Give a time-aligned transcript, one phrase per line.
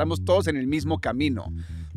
[0.00, 1.52] estamos todos en el mismo camino.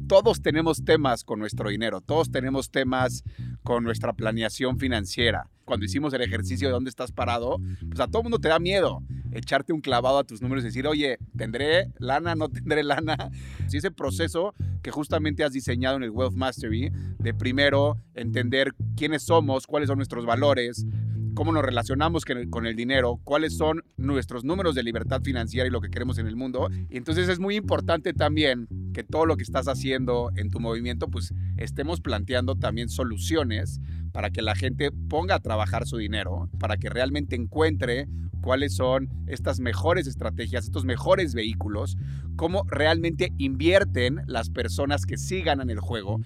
[0.10, 3.24] Todos tenemos temas con nuestro dinero, todos tenemos temas
[3.64, 5.50] con nuestra planeación financiera.
[5.64, 9.02] Cuando hicimos el ejercicio de dónde estás parado, pues a todo mundo te da miedo
[9.32, 12.36] echarte un clavado a tus números y decir, oye, ¿tendré lana?
[12.36, 13.32] ¿No tendré lana?
[13.68, 19.24] Si ese proceso que justamente has diseñado en el Wealth Mastery, de primero entender quiénes
[19.24, 20.86] somos, cuáles son nuestros valores,
[21.34, 25.82] cómo nos relacionamos con el, dinero, cuáles son nuestros números de libertad financiera y lo
[25.82, 26.70] que queremos en el mundo.
[26.90, 31.08] Y entonces es muy importante también que todo lo que estás haciendo en tu movimiento,
[31.08, 33.80] pues estemos planteando también soluciones
[34.12, 38.08] para que la gente ponga a trabajar su dinero, para que realmente encuentre
[38.42, 41.98] cuáles son estas mejores estrategias, estos mejores vehículos,
[42.36, 46.20] cómo realmente invierten las personas que sí ganan el juego.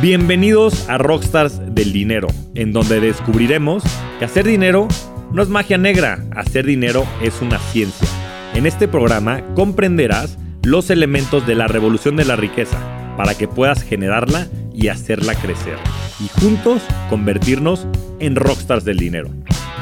[0.00, 3.82] Bienvenidos a Rockstars del Dinero, en donde descubriremos
[4.20, 4.86] que hacer dinero
[5.32, 8.06] no es magia negra, hacer dinero es una ciencia.
[8.54, 12.78] En este programa comprenderás los elementos de la revolución de la riqueza
[13.16, 15.78] para que puedas generarla y hacerla crecer.
[16.20, 16.80] Y juntos
[17.10, 17.88] convertirnos
[18.20, 19.30] en rockstars del dinero.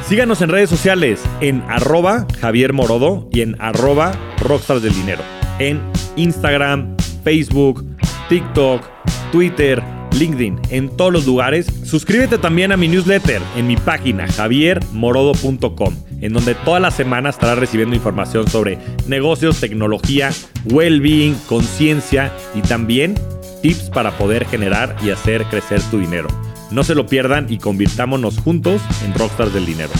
[0.08, 5.22] Síganos en redes sociales en arroba Javier Morodo y en arroba Rockstars del Dinero.
[5.58, 5.80] En
[6.16, 7.84] Instagram, Facebook,
[8.28, 8.82] TikTok,
[9.32, 9.82] Twitter,
[10.16, 11.66] LinkedIn, en todos los lugares.
[11.84, 17.58] Suscríbete también a mi newsletter en mi página javiermorodo.com, en donde toda la semana estarás
[17.58, 20.30] recibiendo información sobre negocios, tecnología,
[20.64, 23.14] well-being, conciencia y también
[23.62, 26.28] tips para poder generar y hacer crecer tu dinero.
[26.70, 29.92] No se lo pierdan y convirtámonos juntos en Rockstars del Dinero.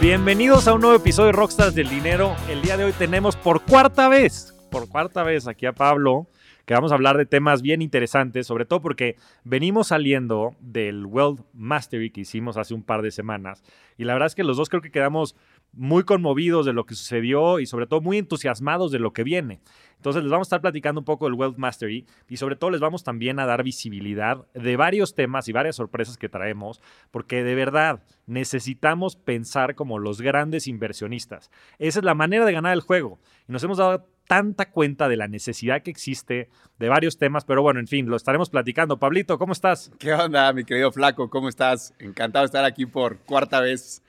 [0.00, 2.34] Bienvenidos a un nuevo episodio de Rockstars del Dinero.
[2.48, 6.26] El día de hoy tenemos por cuarta vez, por cuarta vez aquí a Pablo,
[6.72, 11.44] que vamos a hablar de temas bien interesantes, sobre todo porque venimos saliendo del World
[11.52, 13.62] Mastery que hicimos hace un par de semanas.
[13.98, 15.36] Y la verdad es que los dos creo que quedamos
[15.74, 19.60] muy conmovidos de lo que sucedió y sobre todo muy entusiasmados de lo que viene.
[19.96, 22.80] Entonces les vamos a estar platicando un poco del Wealth Mastery y sobre todo les
[22.80, 26.80] vamos también a dar visibilidad de varios temas y varias sorpresas que traemos,
[27.10, 31.50] porque de verdad necesitamos pensar como los grandes inversionistas.
[31.78, 33.20] Esa es la manera de ganar el juego.
[33.46, 37.62] Y nos hemos dado tanta cuenta de la necesidad que existe de varios temas, pero
[37.62, 38.98] bueno, en fin, lo estaremos platicando.
[38.98, 39.90] Pablito, ¿cómo estás?
[39.98, 41.30] ¿Qué onda, mi querido Flaco?
[41.30, 41.94] ¿Cómo estás?
[41.98, 44.02] Encantado de estar aquí por cuarta vez.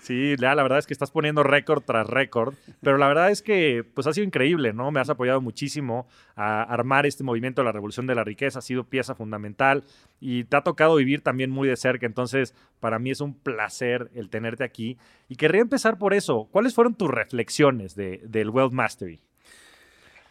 [0.00, 3.84] Sí, la, verdad es que estás poniendo récord tras récord, pero la verdad es que
[3.94, 4.90] pues ha sido increíble, ¿no?
[4.90, 8.62] Me has apoyado muchísimo a armar este movimiento de la revolución de la riqueza, ha
[8.62, 9.84] sido pieza fundamental
[10.20, 14.10] y te ha tocado vivir también muy de cerca, entonces para mí es un placer
[14.14, 14.98] el tenerte aquí
[15.28, 16.48] y querría empezar por eso.
[16.50, 19.20] ¿Cuáles fueron tus reflexiones de, del Wealth Mastery?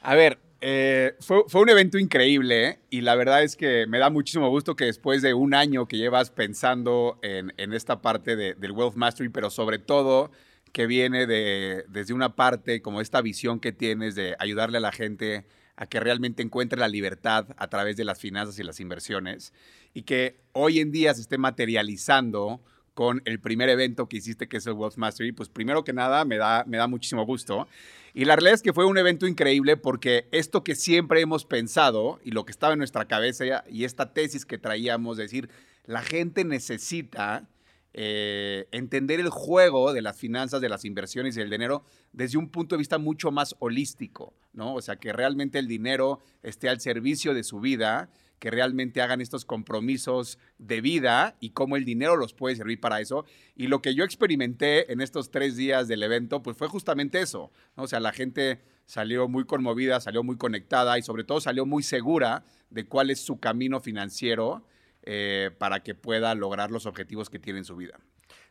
[0.01, 2.79] A ver, eh, fue, un evento increíble ¿eh?
[2.89, 5.97] y la verdad es que me da muchísimo gusto que después de un año que
[5.97, 10.31] llevas pensando en, esta parte del Wealth Mastery, pero sobre todo
[10.73, 14.91] que viene de, desde una parte como esta visión que tienes de ayudarle a la
[14.91, 19.53] gente a que realmente encuentre la libertad a través de las finanzas y las inversiones
[19.93, 22.63] y que hoy en día se esté materializando
[22.97, 26.25] con el primer evento que hiciste, que es el Wealth Mastery, pues primero que nada
[26.25, 27.67] me da, me da muchísimo gusto.
[28.15, 32.19] Y la realidad es que fue un evento increíble porque esto que siempre hemos pensado
[32.23, 35.47] y lo que estaba en nuestra cabeza y esta tesis que traíamos, decir,
[35.85, 37.47] la gente necesita
[37.93, 41.83] eh, entender el juego de las finanzas, de las inversiones y el dinero
[42.13, 44.73] desde un punto de vista mucho más holístico, ¿no?
[44.73, 49.21] O sea, que realmente el dinero esté al servicio de su vida que realmente hagan
[49.21, 53.25] estos compromisos de vida y cómo el dinero los puede servir para eso.
[53.55, 57.51] Y lo que yo experimenté en estos tres días del evento, pues fue justamente eso.
[57.75, 61.83] O sea, la gente salió muy conmovida, salió muy conectada y sobre todo salió muy
[61.83, 64.65] segura de cuál es su camino financiero
[65.03, 67.99] eh, para que pueda lograr los objetivos que tiene en su vida.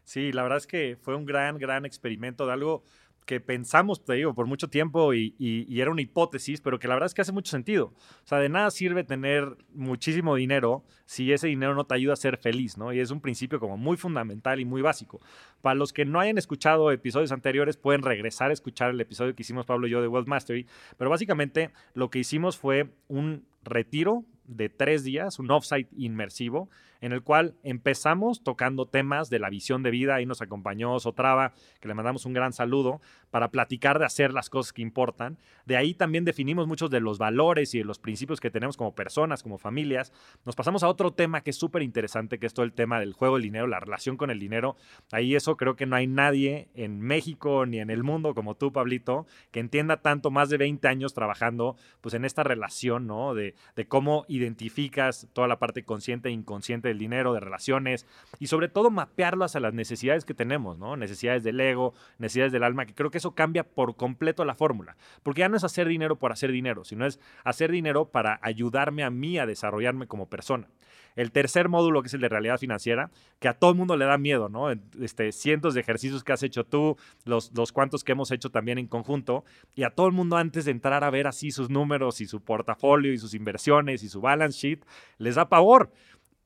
[0.04, 2.84] Sí, la verdad es que fue un gran, gran experimento de algo
[3.26, 5.34] que pensamos, te digo, por mucho tiempo y,
[5.68, 7.86] era una hipótesis, pero que la verdad es que hace mucho sentido.
[7.86, 12.16] O sea, de nada sirve tener muchísimo dinero si ese dinero no te ayuda a
[12.16, 12.92] ser feliz, ¿no?
[12.92, 15.20] Y es un principio como muy fundamental y muy básico.
[15.60, 19.42] Para los que no hayan escuchado episodios anteriores, pueden regresar a escuchar el episodio que
[19.42, 20.66] hicimos Pablo y yo de Wealth Mastery,
[20.96, 26.70] pero básicamente lo que hicimos fue un retiro de tres días, un offsite inmersivo,
[27.00, 30.14] en el cual empezamos tocando temas de la visión de vida.
[30.14, 33.00] Ahí nos acompañó Sotrava, que le mandamos un gran saludo,
[33.30, 35.38] para platicar de hacer las cosas que importan.
[35.66, 38.94] De ahí también definimos muchos de los valores y de los principios que tenemos como
[38.94, 40.12] personas, como familias.
[40.44, 43.12] Nos pasamos a otro tema que es súper interesante, que es todo el tema del
[43.12, 44.76] juego del dinero, la relación con el dinero.
[45.12, 48.72] Ahí eso creo que no hay nadie en México ni en el mundo como tú,
[48.72, 53.34] Pablito, que entienda tanto, más de 20 años trabajando pues en esta relación, ¿no?
[53.34, 58.06] De, de cómo identificas toda la parte consciente e inconsciente consciente del dinero, de relaciones
[58.38, 60.96] y sobre todo mapearlas a las necesidades que tenemos, ¿no?
[60.96, 64.96] Necesidades del ego, necesidades del alma, que creo que eso cambia por completo la fórmula,
[65.22, 69.04] porque ya no es hacer dinero por hacer dinero, sino es hacer dinero para ayudarme
[69.04, 70.68] a mí a desarrollarme como persona.
[71.16, 73.10] El tercer módulo, que es el de realidad financiera,
[73.40, 74.70] que a todo el mundo le da miedo, ¿no?
[75.00, 78.76] Este, cientos de ejercicios que has hecho tú, los, los cuantos que hemos hecho también
[78.76, 79.42] en conjunto,
[79.74, 82.42] y a todo el mundo antes de entrar a ver así sus números y su
[82.42, 84.84] portafolio y sus inversiones y su balance sheet,
[85.16, 85.90] les da pavor.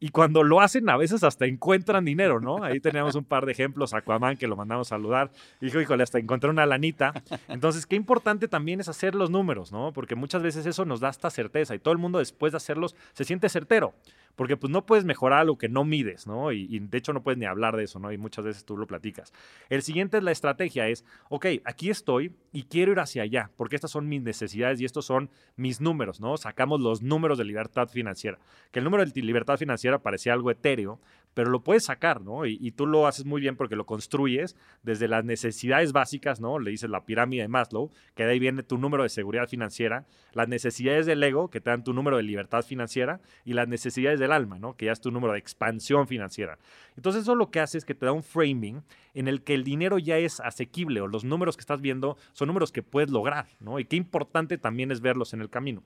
[0.02, 2.64] Y cuando lo hacen, a veces hasta encuentran dinero, ¿no?
[2.64, 5.30] Ahí teníamos un par de ejemplos, Aquaman, que lo mandamos a saludar,
[5.60, 7.12] dijo, híjole, hasta encontré una lanita.
[7.48, 9.92] Entonces, qué importante también es hacer los números, ¿no?
[9.92, 12.96] Porque muchas veces eso nos da hasta certeza y todo el mundo después de hacerlos
[13.12, 13.92] se siente certero
[14.40, 16.50] porque pues no puedes mejorar algo que no mides, ¿no?
[16.52, 18.10] Y, de hecho no puedes ni hablar de eso, ¿no?
[18.10, 19.34] Y muchas veces tú lo platicas.
[19.68, 23.76] El siguiente es la estrategia, es, ok, aquí estoy y quiero ir hacia allá, porque
[23.76, 26.38] estas son mis necesidades y estos son mis números, ¿no?
[26.38, 28.38] Sacamos los números de libertad financiera,
[28.70, 31.00] que el número de libertad financiera parecía algo etéreo,
[31.34, 32.44] pero lo puedes sacar, ¿no?
[32.46, 36.58] Y, tú lo haces muy bien porque lo construyes desde las necesidades básicas, ¿no?
[36.58, 40.06] Le dices la pirámide de Maslow, que de ahí viene tu número de seguridad financiera,
[40.32, 44.18] las necesidades del ego, que te dan tu número de libertad financiera, y las necesidades
[44.18, 44.76] del alma, ¿no?
[44.76, 46.58] Que ya es tu número de expansión financiera.
[46.96, 48.82] Entonces eso lo que hace es que te da un framing
[49.14, 52.48] en el que el dinero ya es asequible o los números que estás viendo son
[52.48, 53.78] números que puedes lograr, ¿no?
[53.78, 55.82] Y qué importante también es verlos en el camino.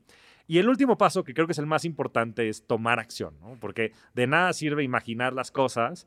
[0.46, 3.56] Y el último paso, que creo que es el más importante, es tomar acción, ¿no?
[3.61, 6.06] Porque de nada sirve imaginar las cosas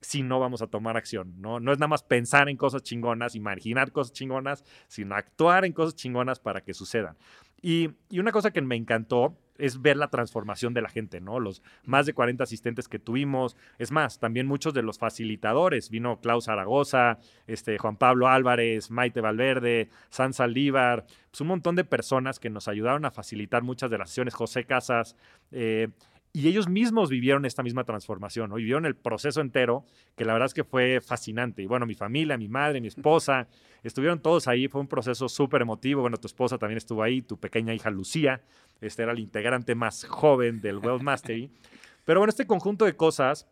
[0.00, 1.60] si no vamos a tomar acción, ¿no?
[1.60, 5.94] No es nada más pensar en cosas chingonas, imaginar cosas chingonas, sino actuar en cosas
[5.94, 7.16] chingonas para que sucedan.
[7.62, 11.40] Y, y una cosa que me encantó es ver la transformación de la gente, ¿no?
[11.40, 16.20] Los más de 40 asistentes que tuvimos, es más, también muchos de los facilitadores, vino
[16.20, 22.38] Klaus Zaragoza, este, Juan Pablo Álvarez, Maite Valverde, San Saldívar, pues un montón de personas
[22.38, 25.16] que nos ayudaron a facilitar muchas de las sesiones, José Casas,
[25.52, 25.88] eh,
[26.36, 28.56] y ellos mismos vivieron esta misma transformación, ¿no?
[28.56, 29.86] vivieron el proceso entero,
[30.16, 31.62] que la verdad es que fue fascinante.
[31.62, 33.46] Y bueno, mi familia, mi madre, mi esposa,
[33.84, 36.00] estuvieron todos ahí, fue un proceso súper emotivo.
[36.00, 38.42] Bueno, tu esposa también estuvo ahí, tu pequeña hija Lucía,
[38.80, 41.52] este era el integrante más joven del Wealth Mastery.
[42.04, 43.46] Pero bueno, este conjunto de cosas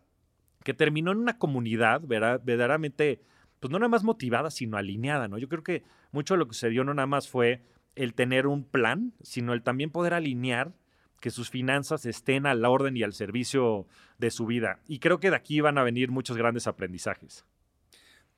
[0.65, 3.23] que terminó en una comunidad verdaderamente,
[3.61, 5.39] pues no nada más motivada, sino alineada, ¿no?
[5.39, 7.63] Yo creo que mucho de lo que sucedió no nada más fue
[7.95, 10.73] el tener un plan, sino el también poder alinear
[11.23, 13.87] que sus finanzas estén a la orden y al servicio
[14.19, 14.81] de su vida.
[14.89, 17.45] Y creo que de aquí van a venir muchos grandes aprendizajes.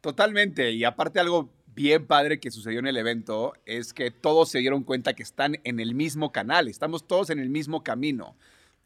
[0.03, 0.71] Totalmente.
[0.73, 4.85] Y aparte algo bien padre que sucedió en el evento es que todos se dieron
[4.85, 8.37] cuenta que están en el mismo canal, estamos todos en el mismo camino.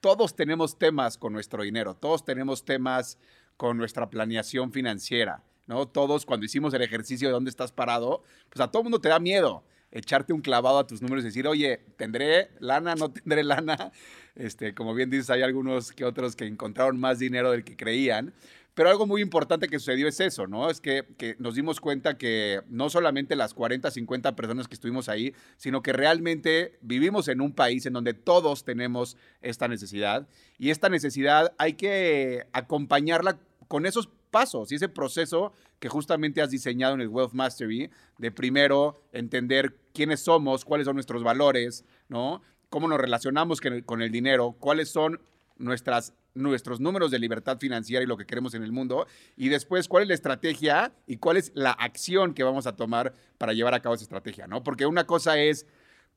[0.00, 3.18] Todos tenemos temas con nuestro dinero, todos tenemos temas
[3.56, 5.88] con nuestra planeación financiera, ¿no?
[5.88, 9.18] Todos cuando hicimos el ejercicio de dónde estás parado, pues a todo mundo te da
[9.18, 12.94] miedo echarte un clavado a tus números y decir, oye, ¿tendré lana?
[12.94, 13.92] ¿No tendré lana?
[14.34, 18.32] Este, como bien dices, hay algunos que otros que encontraron más dinero del que creían.
[18.74, 20.70] Pero algo muy importante que sucedió es eso, ¿no?
[20.70, 25.08] Es que, que, nos dimos cuenta que no solamente las 40, 50 personas que estuvimos
[25.08, 30.28] ahí, sino que realmente vivimos en un país en donde todos tenemos esta necesidad.
[30.58, 36.50] Y esta necesidad hay que acompañarla con esos pasos y ese proceso que justamente has
[36.50, 42.42] diseñado en el Wealth Mastery, de primero entender quiénes somos, cuáles son nuestros valores, ¿no?
[42.70, 45.20] Cómo nos relacionamos con el, dinero, cuáles son
[45.56, 49.88] nuestras, nuestros números de libertad financiera y lo que queremos en el mundo, y después
[49.88, 53.74] cuál es la estrategia y cuál es la acción que vamos a tomar para llevar
[53.74, 54.62] a cabo esa estrategia, ¿no?
[54.62, 55.66] Porque una cosa es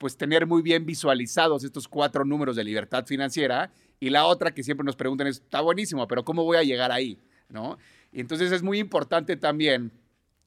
[0.02, 4.64] pues tener muy bien visualizados estos cuatro números de libertad financiera y la otra que
[4.64, 7.20] siempre nos preguntan es, está buenísimo, pero ¿cómo voy a llegar ahí?
[7.50, 7.78] ¿No?
[8.12, 9.92] Y entonces es muy importante también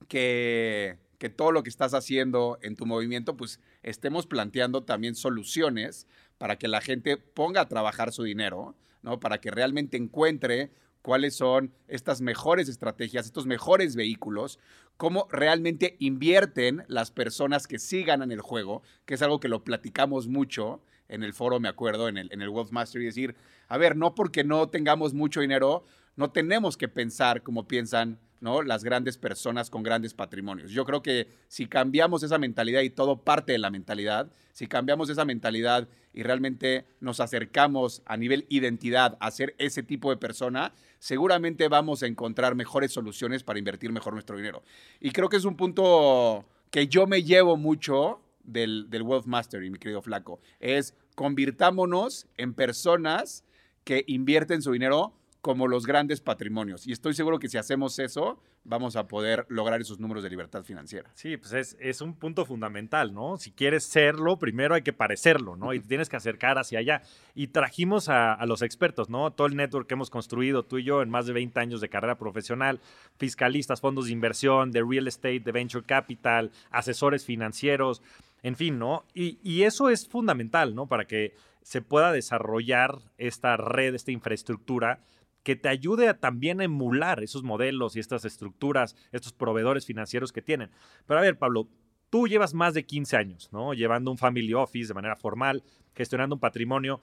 [0.08, 6.06] que, que todo lo que estás haciendo en tu movimiento, pues estemos planteando también soluciones
[6.38, 9.20] para que la gente ponga a trabajar su dinero, ¿no?
[9.20, 10.70] Para que realmente encuentre
[11.04, 14.58] cuáles son estas mejores estrategias, estos mejores vehículos,
[14.96, 19.64] cómo realmente invierten las personas que sí ganan el juego, que es algo que lo
[19.64, 23.36] platicamos mucho en el foro, me acuerdo, en el, en el Wealth Mastery, decir,
[23.68, 25.84] a ver, no porque no tengamos mucho dinero,
[26.16, 28.62] no tenemos que pensar como piensan ¿no?
[28.62, 30.70] las grandes personas con grandes patrimonios.
[30.70, 35.08] Yo creo que si cambiamos esa mentalidad y todo parte de la mentalidad, si cambiamos
[35.08, 40.72] esa mentalidad y realmente nos acercamos a nivel identidad a ser ese tipo de persona,
[40.98, 44.62] seguramente vamos a encontrar mejores soluciones para invertir mejor nuestro dinero.
[45.00, 49.70] Y creo que es un punto que yo me llevo mucho del, del Wealth Mastery,
[49.70, 53.42] mi querido Flaco, es convirtámonos en personas
[53.84, 55.14] que invierten su dinero
[55.44, 56.86] como los grandes patrimonios.
[56.86, 60.62] Y estoy seguro que si hacemos eso, vamos a poder lograr esos números de libertad
[60.64, 61.10] financiera.
[61.16, 63.36] Sí, pues es, es un punto fundamental, ¿no?
[63.36, 65.74] Si quieres serlo, primero hay que parecerlo, ¿no?
[65.74, 67.02] Y te tienes que acercar hacia allá.
[67.34, 69.32] Y trajimos a, a, los expertos, ¿no?
[69.32, 71.90] Todo el network que hemos construido tú y yo en más de 20 años de
[71.90, 72.80] carrera profesional,
[73.18, 78.00] fiscalistas, fondos de inversión, de real estate, de venture capital, asesores financieros,
[78.42, 79.04] en fin, ¿no?
[79.12, 80.86] Y, y eso es fundamental, ¿no?
[80.86, 85.00] Para que se pueda desarrollar esta red, esta infraestructura
[85.44, 90.42] que te ayude a también emular esos modelos y estas estructuras, estos proveedores financieros que
[90.42, 90.70] tienen.
[91.06, 91.68] Pero a ver, Pablo,
[92.10, 93.74] tú llevas más de 15 años, ¿no?
[93.74, 95.62] Llevando un family office de manera formal,
[95.94, 97.00] gestionando un patrimonio.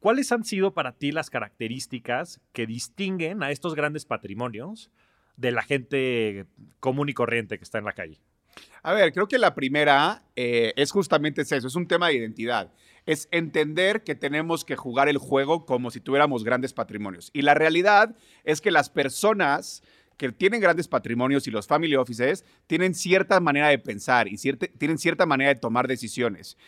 [0.00, 4.90] ¿Cuáles han sido para ti las características que distinguen a estos grandes patrimonios
[5.36, 6.46] de la gente
[6.80, 8.20] común y corriente que está en la calle?
[8.82, 12.72] A ver, creo que la primera eh, es justamente eso, es un tema de identidad
[13.08, 17.30] es entender que tenemos que jugar el juego como si tuviéramos grandes patrimonios.
[17.32, 19.82] Y la realidad es que las personas
[20.18, 24.98] que tienen grandes patrimonios y los family offices tienen cierta manera de pensar y tienen
[24.98, 26.58] cierta manera de tomar decisiones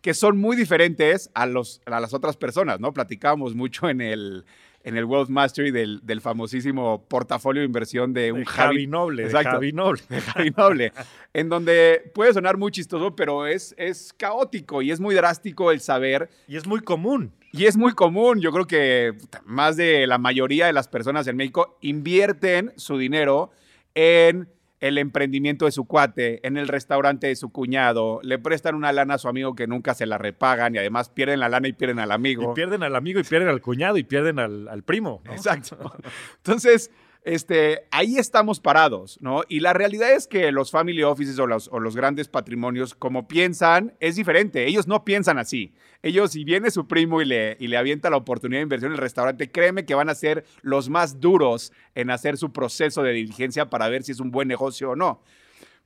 [0.00, 2.94] que son muy diferentes a, los, a las otras personas, ¿no?
[2.94, 4.46] Platicábamos mucho en el,
[4.82, 9.24] en el Wealth Mastery del, del famosísimo portafolio de inversión de un Javi, Noble.
[9.24, 10.02] Exacto, Javi Noble.
[10.08, 10.92] De Javi Noble.
[11.34, 15.80] en donde puede sonar muy chistoso, pero es, es caótico y es muy drástico el
[15.80, 16.30] saber.
[16.48, 17.32] Y es muy común.
[17.52, 18.40] Y es muy común.
[18.40, 23.50] Yo creo que más de la mayoría de las personas en México invierten su dinero
[23.94, 24.48] en
[24.80, 29.14] el emprendimiento de su cuate, en el restaurante de su cuñado, le prestan una lana
[29.14, 31.98] a su amigo que nunca se la repagan y además pierden la lana y pierden
[31.98, 32.50] al amigo.
[32.50, 35.22] Y pierden al amigo y pierden al cuñado y pierden al, primo.
[35.30, 35.92] Exacto.
[36.38, 36.90] Entonces,
[37.22, 39.42] este, ahí estamos parados, ¿no?
[39.48, 44.16] Y la realidad es que los family offices o los, grandes patrimonios, como piensan, es
[44.16, 44.66] diferente.
[44.66, 45.74] Ellos no piensan así.
[46.02, 48.96] Ellos, si viene su primo y le, y le avienta la oportunidad de inversión en
[48.96, 53.12] el restaurante, créeme que van a ser los más duros en hacer su proceso de
[53.12, 55.20] diligencia para ver si es un buen negocio o no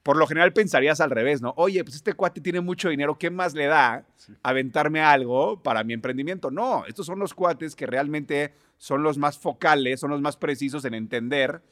[0.05, 1.55] por lo general pensarías al revés, ¿no?
[1.57, 4.07] Oye, pues este cuate tiene mucho dinero, ¿qué más le da
[4.43, 6.51] aventarme algo para mi emprendimiento?
[6.51, 10.85] No, estos son los cuates que realmente son los más focales, son los más precisos
[10.85, 11.63] en entender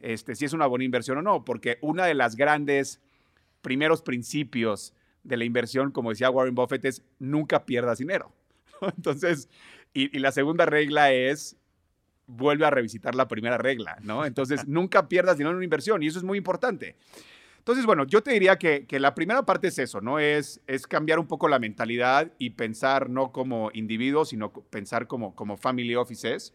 [0.00, 3.00] este, si es una buena inversión o no, porque una de las grandes
[3.62, 4.92] primeros principios
[5.24, 8.32] de la inversión, como decía Warren Buffett, es nunca pierdas dinero.
[8.96, 9.48] Entonces,
[9.94, 11.56] y, y la segunda regla es
[12.26, 14.26] vuelve a revisitar la primera regla, ¿no?
[14.26, 16.94] Entonces, nunca pierdas dinero en una inversión y eso es muy importante.
[17.68, 20.18] Entonces, bueno, yo te diría que, la primera parte es eso, ¿no?
[20.18, 25.34] Es, es cambiar un poco la mentalidad y pensar no como individuos, sino pensar como,
[25.36, 26.54] como family offices.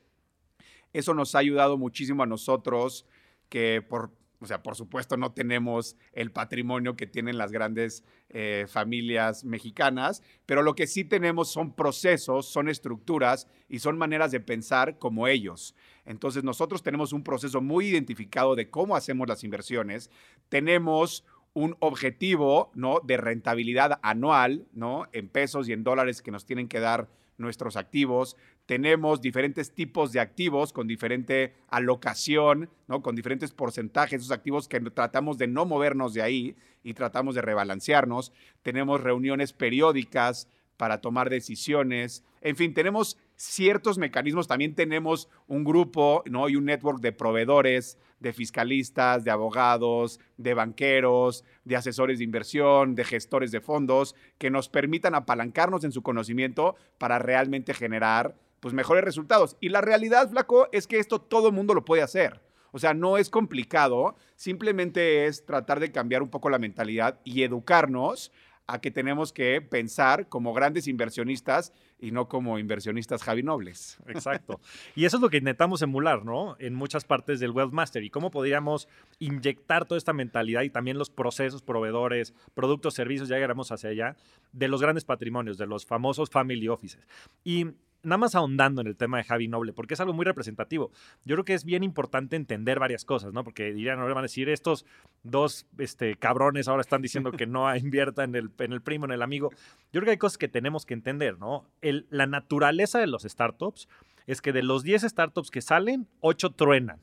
[0.91, 3.05] Eso nos ha ayudado muchísimo a nosotros
[3.47, 4.09] que por,
[4.43, 10.21] o sea, por supuesto no tenemos el patrimonio que tienen las grandes eh, familias mexicanas,
[10.45, 15.27] pero lo que sí tenemos son procesos, son estructuras y son maneras de pensar como
[15.27, 15.75] ellos.
[16.05, 20.09] Entonces nosotros tenemos un proceso muy identificado de cómo hacemos las inversiones.
[20.49, 21.23] Tenemos
[21.53, 22.99] un objetivo ¿no?
[23.01, 25.07] de rentabilidad anual ¿no?
[25.13, 27.07] en pesos y en dólares que nos tienen que dar
[27.37, 28.35] nuestros activos.
[28.65, 33.01] Tenemos diferentes tipos de activos con diferente alocación, ¿no?
[33.01, 37.41] con diferentes porcentajes, esos activos que tratamos de no movernos de ahí y tratamos de
[37.41, 38.31] rebalancearnos.
[38.61, 42.23] Tenemos reuniones periódicas para tomar decisiones.
[42.41, 44.47] En fin, tenemos ciertos mecanismos.
[44.47, 46.47] También tenemos un grupo ¿no?
[46.47, 52.95] y un network de proveedores, de fiscalistas, de abogados, de banqueros, de asesores de inversión,
[52.95, 58.73] de gestores de fondos, que nos permitan apalancarnos en su conocimiento para realmente generar pues,
[58.73, 59.57] mejores resultados.
[59.59, 62.39] Y la realidad, Flaco, es que esto todo el mundo lo puede hacer.
[62.71, 67.43] O sea, no es complicado, simplemente es tratar de cambiar un poco la mentalidad y
[67.43, 68.31] educarnos
[68.65, 73.97] a que tenemos que pensar como grandes inversionistas y no como inversionistas Javi Nobles.
[74.07, 74.61] Exacto.
[74.95, 76.55] Y eso es lo que intentamos emular, ¿no?
[76.59, 78.01] En muchas partes del Wealth Master.
[78.01, 78.87] Y cómo podríamos
[79.19, 84.15] inyectar toda esta mentalidad y también los procesos, proveedores, productos, servicios, ya llegaremos hacia allá,
[84.53, 87.05] de los grandes patrimonios, de los famosos family offices.
[87.43, 90.91] Y nada más ahondando en el tema de Javi Noble, porque es algo muy representativo.
[91.25, 93.43] Yo creo que es bien importante entender varias cosas, ¿no?
[93.43, 94.85] Porque dirían, ahora van a decir, estos
[95.23, 99.11] dos este, cabrones ahora están diciendo que no invierta en el, en el primo, en
[99.11, 99.49] el amigo.
[99.91, 101.65] Yo creo que hay cosas que tenemos que entender, ¿no?
[102.09, 103.87] La naturaleza de los startups
[104.27, 106.99] es que de los 10 startups que salen, 8 truenan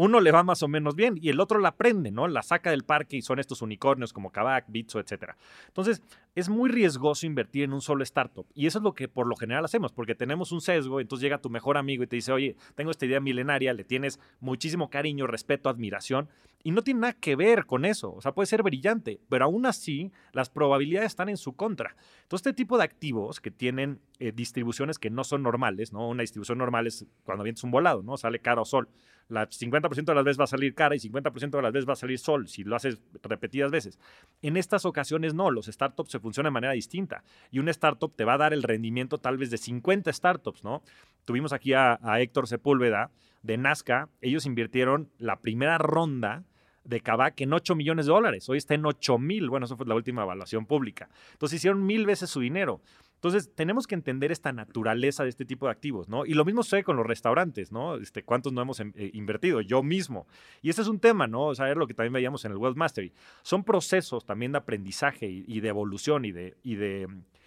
[0.00, 2.26] uno le va más o menos bien y el otro la prende, ¿no?
[2.26, 5.32] La saca del parque y son estos unicornios como Kavak, Bitso, etc.
[5.66, 6.02] Entonces,
[6.34, 9.36] es muy riesgoso invertir en un solo startup y eso es lo que por lo
[9.36, 12.56] general hacemos, porque tenemos un sesgo, entonces llega tu mejor amigo y te dice, oye,
[12.76, 16.30] tengo esta idea milenaria, le tienes muchísimo cariño, respeto, admiración
[16.62, 18.14] Y no tiene nada que ver con eso.
[18.14, 21.94] O sea, puede ser brillante, pero aún así las probabilidades están en su contra.
[22.22, 26.08] Entonces, este tipo de activos que tienen eh, distribuciones que no son normales, ¿no?
[26.08, 28.16] Una distribución normal es cuando vienes un volado, ¿no?
[28.16, 28.88] Sale cara o sol.
[29.30, 31.94] La 50% de las veces va a salir cara y 50% de las veces va
[31.94, 33.98] a salir sol, si lo haces repetidas veces.
[34.42, 37.22] En estas ocasiones no, los startups se funcionan de manera distinta.
[37.50, 40.82] Y un startup te va a dar el rendimiento tal vez de 50 startups, ¿no?
[41.24, 43.10] Tuvimos aquí a, a Héctor Sepúlveda
[43.42, 44.08] de Nazca.
[44.20, 46.44] Ellos invirtieron la primera ronda
[46.84, 48.48] de Kavak en 8 millones de dólares.
[48.48, 49.48] Hoy está en 8 mil.
[49.48, 51.08] Bueno, eso fue la última evaluación pública.
[51.32, 52.80] Entonces hicieron mil veces su dinero.
[53.20, 56.24] Entonces, tenemos que entender esta naturaleza de este tipo de activos, ¿no?
[56.24, 57.96] Y lo mismo sucede con los restaurantes, ¿no?
[57.96, 59.60] Este, ¿Cuántos no hemos eh, invertido?
[59.60, 60.26] Yo mismo.
[60.62, 61.48] Y ese es un tema, ¿no?
[61.48, 63.12] O sea, es lo que también veíamos en el Wealth Mastery.
[63.42, 67.06] Son procesos también de aprendizaje y, de evolución y de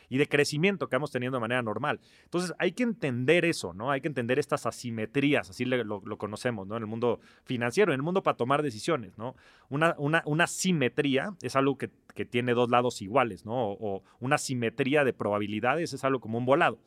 [0.10, 2.00] y de crecimiento que vamos teniendo de manera normal.
[2.24, 3.92] Entonces hay que entender eso, ¿no?
[3.92, 6.78] Hay que entender estas asimetrías, así lo, conocemos, ¿no?
[6.78, 9.36] En el mundo financiero, en el mundo para tomar decisiones, ¿no?
[9.70, 13.54] Una, una, una simetría es algo que, que, tiene dos lados iguales, ¿no?
[13.54, 16.80] O, una simetría de probabilidades es algo como un volado.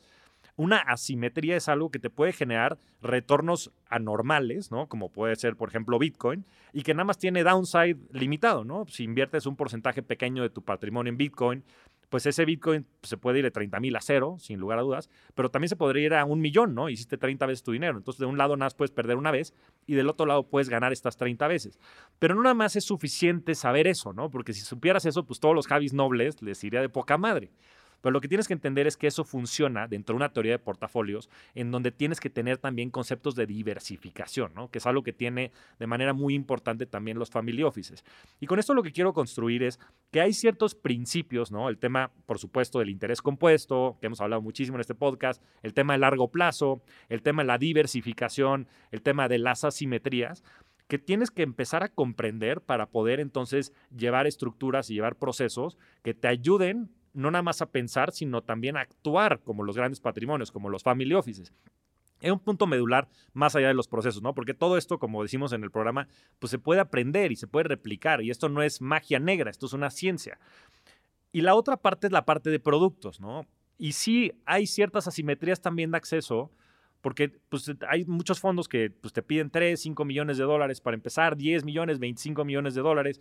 [0.57, 4.89] Una asimetría es algo que te puede generar retornos anormales, ¿no?
[4.89, 8.87] Como puede ser, por ejemplo, Bitcoin, y que nada más tiene downside limitado, ¿no?
[8.89, 11.65] Si inviertes un porcentaje pequeño de tu patrimonio en Bitcoin,
[12.09, 15.11] pues ese Bitcoin se puede ir de 30 mil a cero, sin lugar a dudas,
[15.35, 16.89] pero también se podría ir a un millón, ¿no?
[16.89, 17.99] Hiciste 30 veces tu dinero.
[17.99, 19.55] Entonces, de un lado nada más puedes perder una vez
[19.87, 21.79] y del otro lado puedes ganar estas 30 veces.
[22.19, 24.31] Pero no nada más es suficiente saber eso, ¿no?
[24.31, 27.51] Porque si supieras eso, pues todos los Javis nobles les iría de poca madre.
[28.01, 30.59] Pero lo que tienes que entender es que eso funciona dentro de una teoría de
[30.59, 34.71] portafolios en donde tienes que tener también conceptos de diversificación, ¿no?
[34.71, 38.05] que es algo que tiene de manera muy importante también los family offices.
[38.41, 39.79] Y con esto lo que quiero construir es
[40.11, 41.69] que hay ciertos principios, ¿no?
[41.69, 45.75] el tema, por supuesto, del interés compuesto, que hemos hablado muchísimo en este podcast, el
[45.75, 50.43] tema de largo plazo, el tema de la diversificación, el tema de las asimetrías,
[50.89, 56.15] que tienes que empezar a comprender para poder entonces llevar estructuras y llevar procesos que
[56.15, 60.53] te ayuden no nada más a pensar, sino también a actuar como los grandes patrimonios,
[60.53, 61.53] como los family offices.
[62.21, 64.35] Es un punto medular más allá de los procesos, ¿no?
[64.35, 66.09] Porque todo esto, como decimos en el programa,
[66.39, 68.23] pues se puede aprender y se puede replicar.
[68.23, 70.39] Y esto no es magia negra, esto es una ciencia.
[71.33, 73.47] Y la otra parte es la parte de productos, ¿no?
[73.79, 76.51] Y sí hay ciertas asimetrías también de acceso,
[77.03, 80.95] porque pues, hay muchos fondos que pues, te piden 3, 5 millones de dólares para
[80.95, 83.21] empezar, 10 millones, 25 millones de dólares.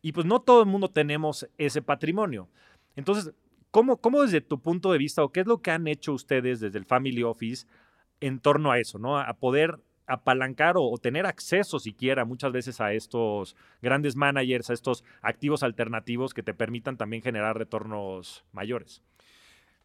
[0.00, 2.48] Y pues no todo el mundo tenemos ese patrimonio.
[2.96, 3.32] Entonces,
[3.70, 6.60] ¿cómo, ¿cómo desde tu punto de vista o qué es lo que han hecho ustedes
[6.60, 7.66] desde el Family Office
[8.20, 9.18] en torno a eso, ¿no?
[9.18, 15.04] A poder apalancar o, tener acceso siquiera muchas veces a estos grandes managers, a estos
[15.20, 19.02] activos alternativos que te permitan también generar retornos mayores.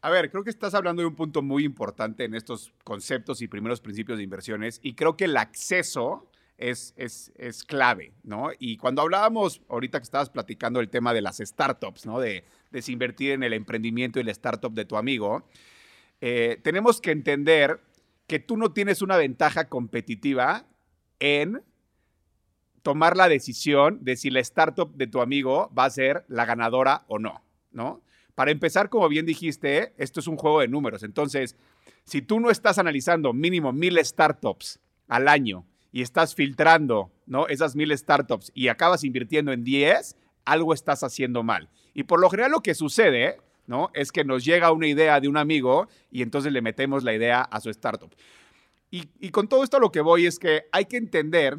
[0.00, 3.48] A ver, creo que estás hablando de un punto muy importante en estos conceptos y
[3.48, 6.28] primeros principios de inversiones y creo que el acceso
[6.62, 8.50] es, es, es, clave, ¿no?
[8.56, 12.20] Y cuando hablábamos, ahorita que estabas platicando el tema de las startups, ¿no?
[12.20, 15.44] De desinvertir en el emprendimiento y la startup de tu amigo,
[16.20, 17.80] eh, tenemos que entender
[18.28, 20.64] que tú no tienes una ventaja competitiva
[21.18, 21.62] en
[22.82, 27.04] tomar la decisión de si la startup de tu amigo va a ser la ganadora
[27.08, 28.02] o no, ¿no?
[28.36, 31.02] Para empezar, como bien dijiste, esto es un juego de números.
[31.02, 31.56] Entonces,
[32.04, 37.46] si tú no estás analizando mínimo mil startups al año y estás filtrando ¿no?
[37.48, 41.68] esas mil startups y acabas invirtiendo en 10, algo estás haciendo mal.
[41.94, 43.90] Y por lo general lo que sucede ¿no?
[43.94, 47.42] es que nos llega una idea de un amigo y entonces le metemos la idea
[47.42, 48.10] a su startup.
[48.90, 51.58] Y, y con todo esto lo que voy es que hay que entender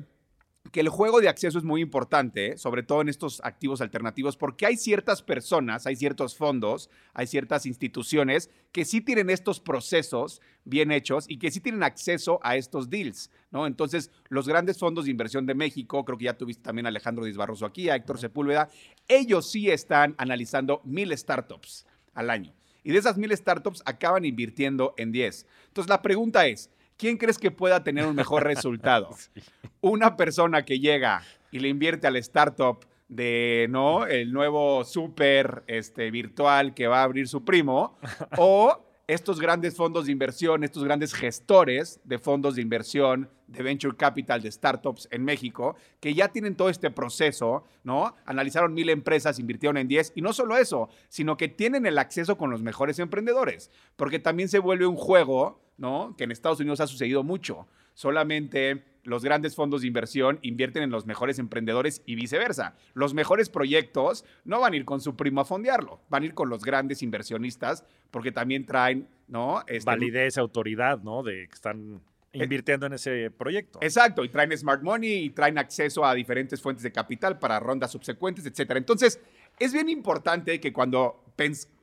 [0.73, 4.65] que el juego de acceso es muy importante, sobre todo en estos activos alternativos, porque
[4.65, 10.91] hay ciertas personas, hay ciertos fondos, hay ciertas instituciones que sí tienen estos procesos bien
[10.91, 13.67] hechos y que sí tienen acceso a estos deals, ¿no?
[13.67, 17.23] Entonces, los grandes fondos de inversión de México, creo que ya tuviste también a Alejandro
[17.23, 18.67] Disbarroso aquí, a Héctor Sepúlveda,
[19.07, 22.51] ellos sí están analizando mil startups al año.
[22.83, 25.45] Y de esas mil startups acaban invirtiendo en 10.
[25.67, 26.71] Entonces, la pregunta es,
[27.03, 29.09] ¿quién crees que pueda tener un mejor resultado?
[29.81, 34.07] Una persona que llega y le invierte al startup de, ¿no?
[34.07, 37.97] El nuevo súper este, virtual que va a abrir su primo,
[38.37, 43.95] o estos grandes fondos de inversión, estos grandes gestores de fondos de inversión, de venture
[43.95, 48.15] capital, de startups en México, que ya tienen todo este proceso, ¿no?
[48.25, 52.37] Analizaron mil empresas, invirtieron en 10, y no solo eso, sino que tienen el acceso
[52.37, 56.15] con los mejores emprendedores, porque también se vuelve un juego, ¿no?
[56.17, 57.67] Que en Estados Unidos ha sucedido mucho.
[57.93, 62.75] Solamente los grandes fondos de inversión invierten en los mejores emprendedores y viceversa.
[62.93, 66.33] Los mejores proyectos no van a ir con su primo a fondearlo, van a ir
[66.33, 69.61] con los grandes inversionistas porque también traen, ¿no?
[69.67, 71.23] Este, Validez, autoridad, ¿no?
[71.23, 72.01] De que están
[72.31, 73.79] invirtiendo en ese proyecto.
[73.81, 77.91] Exacto, y traen smart money y traen acceso a diferentes fuentes de capital para rondas
[77.91, 78.77] subsecuentes, etcétera.
[78.77, 79.19] Entonces,
[79.59, 81.23] es bien importante que cuando,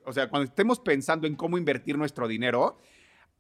[0.05, 2.79] o sea, cuando estemos pensando en cómo invertir nuestro dinero,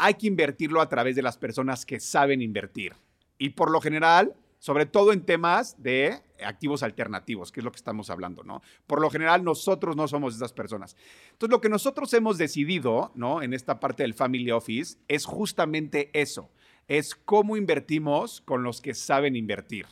[0.00, 2.94] hay que invertirlo a través de las personas que saben invertir.
[3.36, 7.76] Y por lo general, sobre todo en temas de activos alternativos, que es lo que
[7.76, 8.62] estamos hablando, ¿no?
[8.86, 10.96] Por lo general, nosotros no somos esas personas.
[11.32, 13.42] Entonces, lo que nosotros hemos decidido, ¿no?
[13.42, 16.50] En esta parte del Family Office es justamente eso,
[16.88, 19.86] es cómo invertimos con los que saben invertir.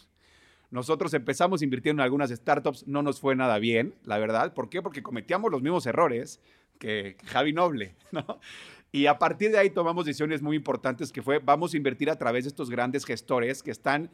[0.70, 4.54] Nosotros empezamos invirtiendo en algunas startups, no nos fue nada bien, la verdad.
[4.54, 4.80] ¿Por qué?
[4.80, 6.40] Porque cometíamos los mismos errores
[6.78, 8.40] que Javi Noble, ¿no?
[8.90, 12.16] Y a partir de ahí tomamos decisiones muy importantes que fue, vamos a invertir a
[12.16, 14.11] través de estos grandes gestores que están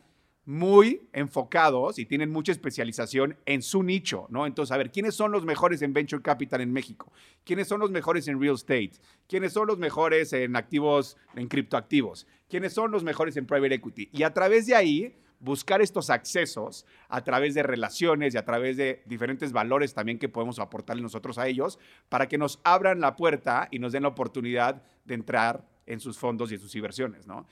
[0.46, 4.46] muy enfocados y tienen mucha especialización en su nicho, ¿no?
[4.46, 7.12] Entonces, a ver, ¿quiénes son los mejores en Venture Capital en México?
[7.44, 8.92] ¿Quiénes son los mejores en Real Estate?
[9.26, 12.26] ¿Quiénes son los mejores en activos, en criptoactivos?
[12.48, 14.10] ¿Quiénes son los mejores en Private Equity?
[14.12, 18.78] Y a través de ahí, buscar estos accesos a través de relaciones y a través
[18.78, 21.78] de diferentes valores también que podemos aportarle nosotros a ellos
[22.08, 26.18] para que nos abran la puerta y nos den la oportunidad de entrar en sus
[26.18, 27.46] fondos y en sus inversiones, ¿no?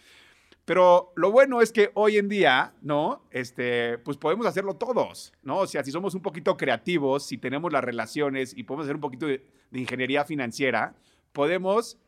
[0.65, 3.27] Pero lo bueno es que hoy en día, ¿no?
[3.31, 5.59] Este, pues podemos hacerlo todos, ¿no?
[5.59, 9.03] O sea, si somos un poquito creativos, si tenemos las relaciones y podemos hacer un
[9.03, 10.95] poquito de, de ingeniería financiera,
[11.33, 11.99] podemos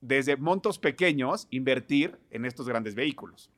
[0.00, 3.50] desde montos pequeños invertir en estos grandes vehículos.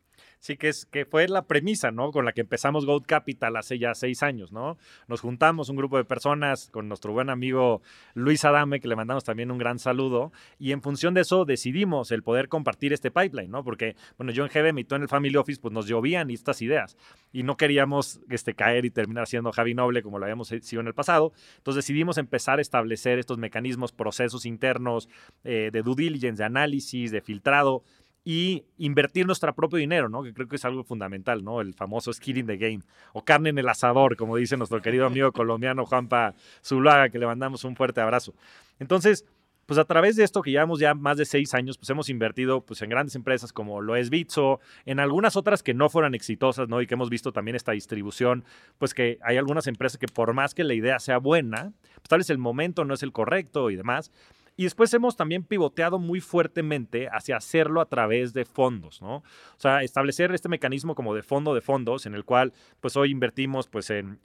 [0.44, 2.12] Sí, que, es, que fue la premisa, ¿no?
[2.12, 4.76] Con la que empezamos Gold Capital hace ya seis años, ¿no?
[5.09, 7.80] Nos juntamos un grupo de personas con nuestro buen amigo
[8.12, 12.11] Luis Adame, que le mandamos también un gran saludo, y en función de eso decidimos
[12.11, 13.64] el poder compartir este pipeline, ¿no?
[13.64, 16.61] Porque, bueno, yo en GB y tú en el Family Office, pues nos llovían estas
[16.61, 16.98] ideas
[17.33, 20.88] y no queríamos este, caer y terminar siendo Javi Noble como lo habíamos sido en
[20.88, 21.33] el pasado.
[21.57, 25.09] Entonces decidimos empezar a establecer estos mecanismos, procesos internos
[25.42, 27.83] eh, de due diligence, de análisis, de filtrado,
[28.24, 30.22] y invertir nuestro propio dinero, ¿no?
[30.22, 31.60] Que creo que es algo fundamental, ¿no?
[31.60, 32.80] El famoso skin in the game
[33.12, 36.34] o carne en el asador, como dice nuestro querido amigo colombiano Juanpa
[36.64, 38.34] Zulaga, que le mandamos un fuerte abrazo.
[38.78, 39.26] Entonces,
[39.66, 42.62] pues a través de esto que llevamos ya más de seis años, pues hemos invertido
[42.62, 46.68] pues en grandes empresas como lo es Bitso, en algunas otras que no fueran exitosas,
[46.68, 46.80] ¿no?
[46.80, 48.44] Y que hemos visto también esta distribución,
[48.78, 52.18] pues que hay algunas empresas que por más que la idea sea buena, pues tal
[52.18, 54.10] vez el momento no es el correcto y demás,
[54.56, 59.16] y después hemos también pivoteado muy fuertemente hacia hacerlo a través de fondos, ¿no?
[59.16, 63.10] O sea, establecer este mecanismo como de fondo de fondos en el cual pues hoy
[63.10, 64.20] invertimos pues en,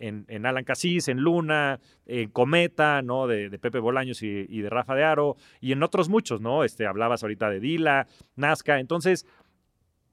[0.45, 3.25] Alan Casís, en Luna, en Cometa, ¿no?
[3.25, 6.63] De, Pepe Bolaños y, y, de Rafa de Aro y en otros muchos, ¿no?
[6.63, 8.79] Este, hablabas ahorita de Dila, Nazca.
[8.79, 9.25] Entonces,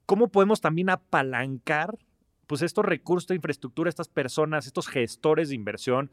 [0.05, 1.95] ¿cómo podemos también apalancar
[2.47, 6.11] pues estos recursos de infraestructura, estas personas, estos gestores de inversión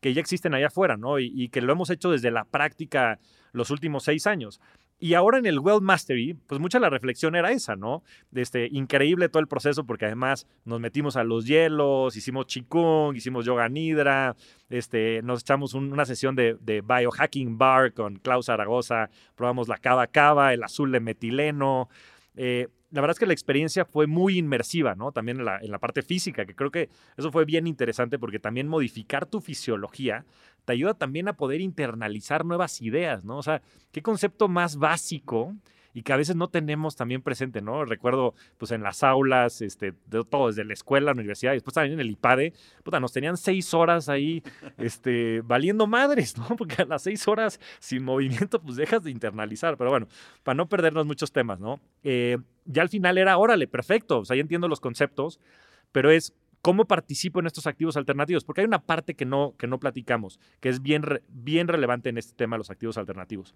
[0.00, 1.18] que ya existen allá afuera, ¿no?
[1.18, 3.18] Y, que lo hemos hecho desde la práctica
[3.52, 4.60] los últimos seis años.
[4.98, 8.02] Y ahora en el Well Mastery, pues mucha la reflexión era esa, ¿no?
[8.34, 13.44] Este, increíble todo el proceso porque además nos metimos a los hielos, hicimos Qigong, hicimos
[13.44, 14.36] yoga nidra,
[14.70, 20.06] este, nos echamos una sesión de, de, biohacking bar con Klaus Zaragoza, probamos la cava
[20.06, 21.90] cava, el azul de metileno,
[22.36, 25.10] eh, la verdad es que la experiencia fue muy inmersiva, ¿no?
[25.12, 28.38] También en la, en la, parte física, que creo que eso fue bien interesante porque
[28.38, 30.24] también modificar tu fisiología
[30.64, 33.38] te ayuda también a poder internalizar nuevas ideas, ¿no?
[33.38, 35.54] O sea, ¿qué concepto más básico
[35.96, 37.86] y que a veces no tenemos también presente, ¿no?
[37.86, 41.72] Recuerdo, pues en las aulas, este, de todo, desde la escuela, la universidad, y después
[41.72, 42.52] también en el IPADE,
[42.84, 44.42] puta, nos tenían seis horas ahí,
[44.76, 46.54] este, valiendo madres, ¿no?
[46.58, 50.06] Porque a las seis horas sin movimiento, pues dejas de internalizar, pero bueno,
[50.42, 51.80] para no perdernos muchos temas, ¿no?
[52.04, 55.40] Eh, ya al final era, órale, perfecto, o sea, ya entiendo los conceptos,
[55.92, 58.42] pero es ¿Cómo participo en estos activos alternativos?
[58.42, 62.18] Porque hay una parte que no, que no platicamos, que es bien, bien relevante en
[62.18, 63.54] este tema de los activos alternativos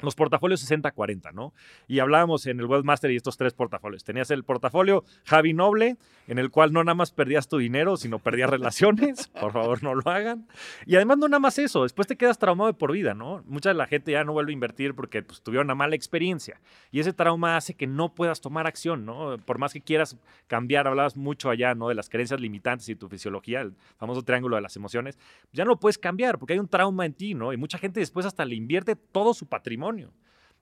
[0.00, 1.52] los portafolios 60-40, ¿no?
[1.86, 4.04] Y hablábamos en el Webmaster y estos tres portafolios.
[4.04, 5.96] Tenías el portafolio Javi Noble,
[6.28, 9.28] en el cual no nada más perdías tu dinero, sino perdías relaciones.
[9.40, 10.46] Por favor, no lo hagan.
[10.86, 13.42] Y además no nada más eso, después te quedas traumado de por vida, ¿no?
[13.46, 16.60] Mucha de la gente ya no vuelve a invertir porque pues, tuvieron una mala experiencia.
[16.90, 19.38] Y ese trauma hace que no puedas tomar acción, ¿no?
[19.38, 21.88] Por más que quieras cambiar, hablabas mucho allá, ¿no?
[21.88, 25.18] De las creencias limitantes y tu fisiología, el famoso triángulo de las emociones.
[25.52, 27.52] Ya no lo puedes cambiar porque hay un trauma en ti, ¿no?
[27.52, 30.12] Y mucha gente después hasta le invierte todo su patrimonio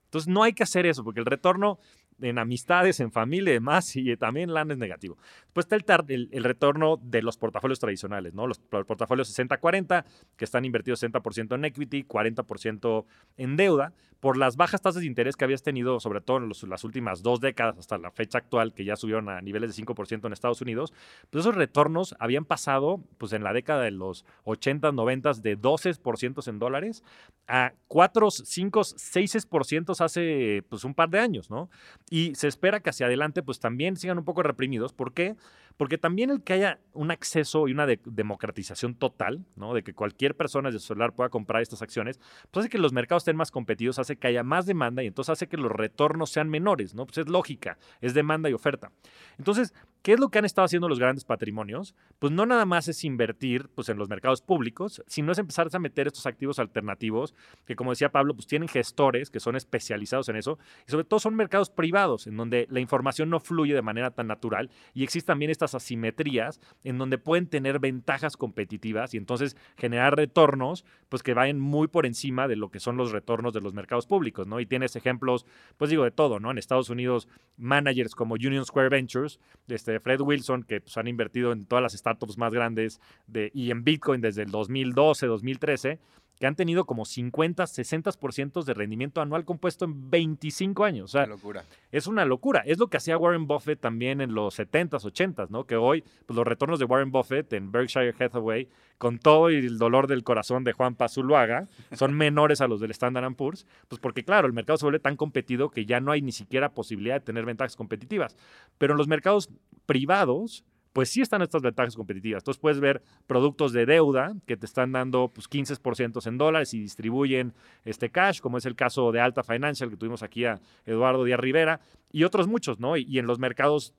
[0.07, 1.79] entonces no hay que hacer eso, porque el retorno
[2.21, 5.17] en amistades, en familia y demás, y también LAN es negativo.
[5.45, 8.47] Después está el, retorno de los portafolios tradicionales, ¿no?
[8.47, 13.05] Los, portafolios 60-40, que están invertidos 60% en equity, 40%
[13.37, 16.83] en deuda, por las bajas tasas de interés que habías tenido, sobre todo en las
[16.83, 20.33] últimas dos décadas hasta la fecha actual, que ya subieron a niveles de 5% en
[20.33, 20.93] Estados Unidos,
[21.29, 26.47] pues esos retornos habían pasado, pues en la década de los 80, 90 de 12%
[26.47, 27.03] en dólares
[27.47, 31.69] a 4, 5, 6% hace pues un par de años, ¿no?
[32.09, 34.93] Y se espera que hacia adelante pues también sigan un poco reprimidos.
[34.93, 35.35] ¿Por qué?
[35.77, 39.73] Porque también el que haya un acceso y una democratización total, ¿no?
[39.73, 42.19] De que cualquier persona de su celular pueda comprar estas acciones,
[42.51, 45.31] pues hace que los mercados estén más competidos, hace que haya más demanda y entonces
[45.31, 47.05] hace que los retornos sean menores, ¿no?
[47.05, 48.91] Pues es lógica, es demanda y oferta.
[49.37, 49.73] Entonces,
[50.07, 51.93] ¿Qué es lo que han estado haciendo los grandes patrimonios?
[52.17, 55.79] Pues no nada más es invertir pues, en los mercados públicos, sino es empezar a
[55.79, 57.35] meter estos activos alternativos,
[57.65, 61.19] que como decía Pablo, pues tienen gestores que son especializados en eso, y sobre todo
[61.19, 65.27] son mercados privados, en donde la información no fluye de manera tan natural, y existen
[65.33, 71.59] también asimetrías en donde pueden tener ventajas competitivas y entonces generar retornos pues que vayan
[71.59, 74.59] muy por encima de lo que son los retornos de los mercados públicos, ¿no?
[74.59, 75.45] Y tienes ejemplos,
[75.77, 76.51] pues digo, de todo, ¿no?
[76.51, 77.27] En Estados Unidos,
[77.57, 81.93] managers como Union Square Ventures, este, Fred Wilson, que pues, han invertido en todas las
[81.93, 85.99] startups más grandes de, y en Bitcoin desde el 2012, 2013,
[86.39, 91.05] que han tenido como 50, 60% de rendimiento anual compuesto en 25 años.
[91.05, 91.63] O sea, locura.
[91.91, 92.61] Es una locura.
[92.65, 95.65] Es lo que hacía Warren Buffett también en los 70s, 80s, ¿no?
[95.65, 100.07] Que hoy pues, los retornos de Warren Buffett en Berkshire Hathaway, con todo el dolor
[100.07, 104.47] del corazón de Juan Pazuluaga, son menores a los del Standard Poor's, pues porque claro,
[104.47, 107.45] el mercado se vuelve tan competido que ya no hay ni siquiera posibilidad de tener
[107.45, 108.35] ventajas competitivas.
[108.77, 109.49] Pero en los mercados
[109.85, 110.63] privados,
[110.97, 112.41] pues sí están estas ventajas competitivas.
[112.41, 116.79] Entonces puedes ver productos de deuda que te están dando pues 15% en dólares y
[116.79, 117.53] distribuyen
[117.85, 121.39] este cash, como es el caso de Alta Financial que tuvimos aquí a Eduardo Díaz
[121.39, 121.81] Rivera
[122.11, 122.97] y otros muchos, ¿no?
[122.97, 123.93] Y, en los mercados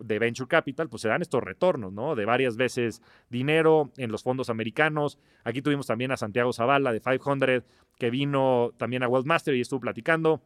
[0.00, 2.14] de venture capital pues se dan estos retornos, ¿no?
[2.14, 5.18] De varias veces dinero en los fondos americanos.
[5.42, 7.64] Aquí tuvimos también a Santiago Zavala de 500
[7.98, 10.40] que vino también a Wealthmaster y estuvo platicando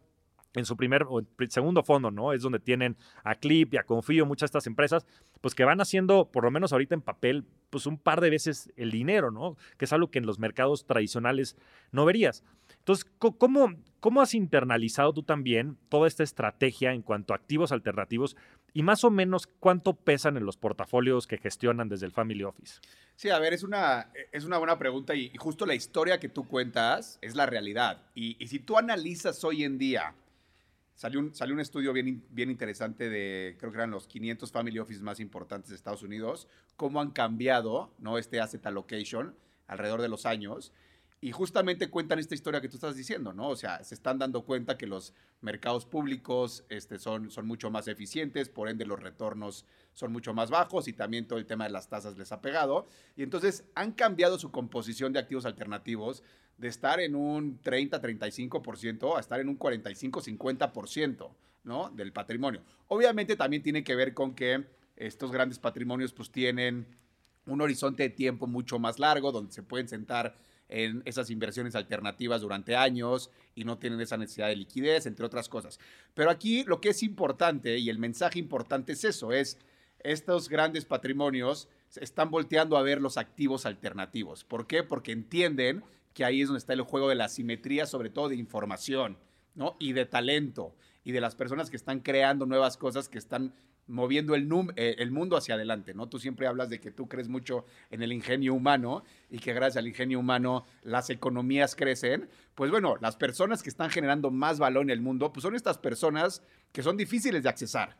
[0.54, 2.32] en su primer o segundo fondo, ¿no?
[2.32, 5.06] Es donde tienen a Clip y a Confío, muchas de estas empresas,
[5.40, 8.72] pues que van haciendo, por lo menos ahorita en papel, pues un par de veces
[8.76, 9.56] el dinero, ¿no?
[9.76, 11.56] Que es algo que en los mercados tradicionales
[11.92, 12.44] no verías.
[12.78, 18.36] Entonces, ¿cómo, cómo has internalizado tú también toda esta estrategia en cuanto a activos alternativos
[18.72, 22.80] y más o menos cuánto pesan en los portafolios que gestionan desde el Family Office?
[23.16, 26.46] Sí, a ver, es una, es una buena pregunta y, justo la historia que tú
[26.46, 28.06] cuentas es la realidad.
[28.14, 30.14] Y, y si tú analizas hoy en día
[30.98, 34.80] Salió un, salió un estudio bien, bien interesante de, creo que eran los 500 family
[34.80, 38.18] offices más importantes de Estados Unidos, cómo han cambiado ¿no?
[38.18, 39.32] este asset allocation
[39.68, 40.72] alrededor de los años.
[41.20, 43.48] Y justamente cuentan esta historia que tú estás diciendo, ¿no?
[43.48, 47.86] O sea, se están dando cuenta que los mercados públicos este, son, son mucho más
[47.86, 51.70] eficientes, por ende los retornos son mucho más bajos y también todo el tema de
[51.70, 52.88] las tasas les ha pegado.
[53.16, 56.24] Y entonces han cambiado su composición de activos alternativos
[56.58, 61.30] de estar en un 30-35% a estar en un 45-50%,
[61.64, 61.90] ¿no?
[61.90, 62.62] Del patrimonio.
[62.88, 64.64] Obviamente también tiene que ver con que
[64.96, 66.86] estos grandes patrimonios pues tienen
[67.46, 70.36] un horizonte de tiempo mucho más largo, donde se pueden sentar
[70.68, 75.48] en esas inversiones alternativas durante años y no tienen esa necesidad de liquidez, entre otras
[75.48, 75.80] cosas.
[76.14, 79.58] Pero aquí lo que es importante y el mensaje importante es eso, es
[80.00, 84.44] estos grandes patrimonios están volteando a ver los activos alternativos.
[84.44, 84.82] ¿Por qué?
[84.82, 85.82] Porque entienden
[86.18, 89.18] que ahí es donde está el juego de la simetría, sobre todo de información,
[89.54, 89.76] ¿no?
[89.78, 93.54] Y de talento, y de las personas que están creando nuevas cosas, que están
[93.86, 96.08] moviendo el, eh, el mundo hacia adelante, ¿no?
[96.08, 99.76] Tú siempre hablas de que tú crees mucho en el ingenio humano y que gracias
[99.76, 102.28] al ingenio humano las economías crecen.
[102.56, 105.78] Pues bueno, las personas que están generando más valor en el mundo, pues son estas
[105.78, 107.96] personas que son difíciles de accesar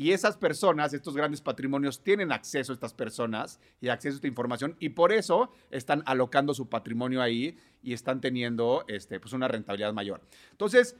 [0.00, 4.28] y esas personas, estos grandes patrimonios, tienen acceso a estas personas y acceso a esta
[4.28, 9.46] información y por eso están alocando su patrimonio ahí y están teniendo este, pues una
[9.46, 10.22] rentabilidad mayor.
[10.52, 10.96] Entonces,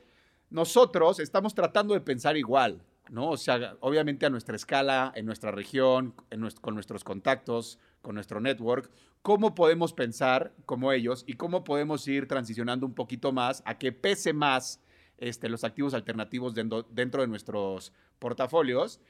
[0.50, 3.30] nosotros estamos tratando de pensar igual, ¿no?
[3.30, 6.12] O sea, obviamente a nuestra escala, en nuestra región,
[6.60, 8.90] con nuestros contactos, con nuestro network,
[9.22, 13.92] cómo podemos pensar como ellos y cómo podemos ir transicionando un poquito más a que
[13.92, 14.78] pese más
[15.20, 19.00] este, los activos alternativos dentro, dentro de nuestros portafolios.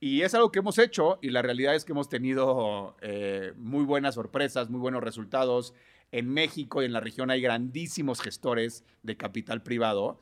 [0.00, 3.84] Y es algo que hemos hecho y la realidad es que hemos tenido eh, muy
[3.84, 5.74] buenas sorpresas, muy buenos resultados.
[6.12, 10.20] En México y en la región hay grandísimos gestores de capital privado.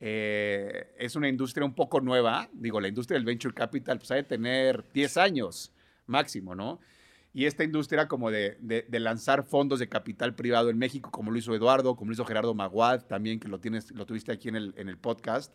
[0.00, 2.48] Eh, es una industria un poco nueva.
[2.52, 5.72] Digo, la industria del venture capital pues, hay de tener 10 años
[6.06, 6.80] máximo, ¿no?
[7.32, 8.56] Y esta industria como de,
[8.90, 12.54] lanzar fondos de capital privado en México, como lo hizo Eduardo, como lo hizo Gerardo
[12.54, 15.52] Maguad, también que lo, tienes, lo tuviste aquí en el, podcast,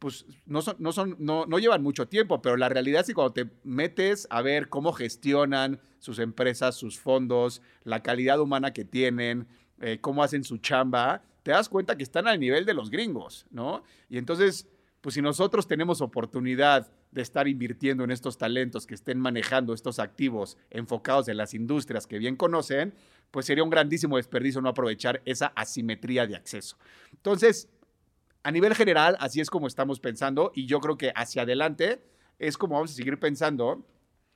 [0.00, 3.14] pues no, son, no, son, no, no, llevan mucho tiempo, pero la realidad es que
[3.14, 8.84] cuando te metes a ver cómo gestionan sus empresas, sus fondos, la calidad humana que
[8.84, 9.46] tienen,
[9.80, 13.46] eh, cómo hacen su chamba, te das cuenta que están al nivel de los gringos,
[13.50, 13.84] ¿no?
[14.08, 14.66] Y entonces,
[15.04, 19.98] pues si nosotros tenemos oportunidad de estar invirtiendo en estos talentos que estén manejando estos
[19.98, 22.94] activos enfocados en las industrias que bien conocen,
[23.30, 26.78] pues sería un grandísimo desperdicio no aprovechar esa asimetría de acceso.
[27.12, 27.68] Entonces,
[28.44, 32.02] a nivel general, así es como estamos pensando y yo creo que hacia adelante
[32.38, 33.84] es como vamos a seguir pensando.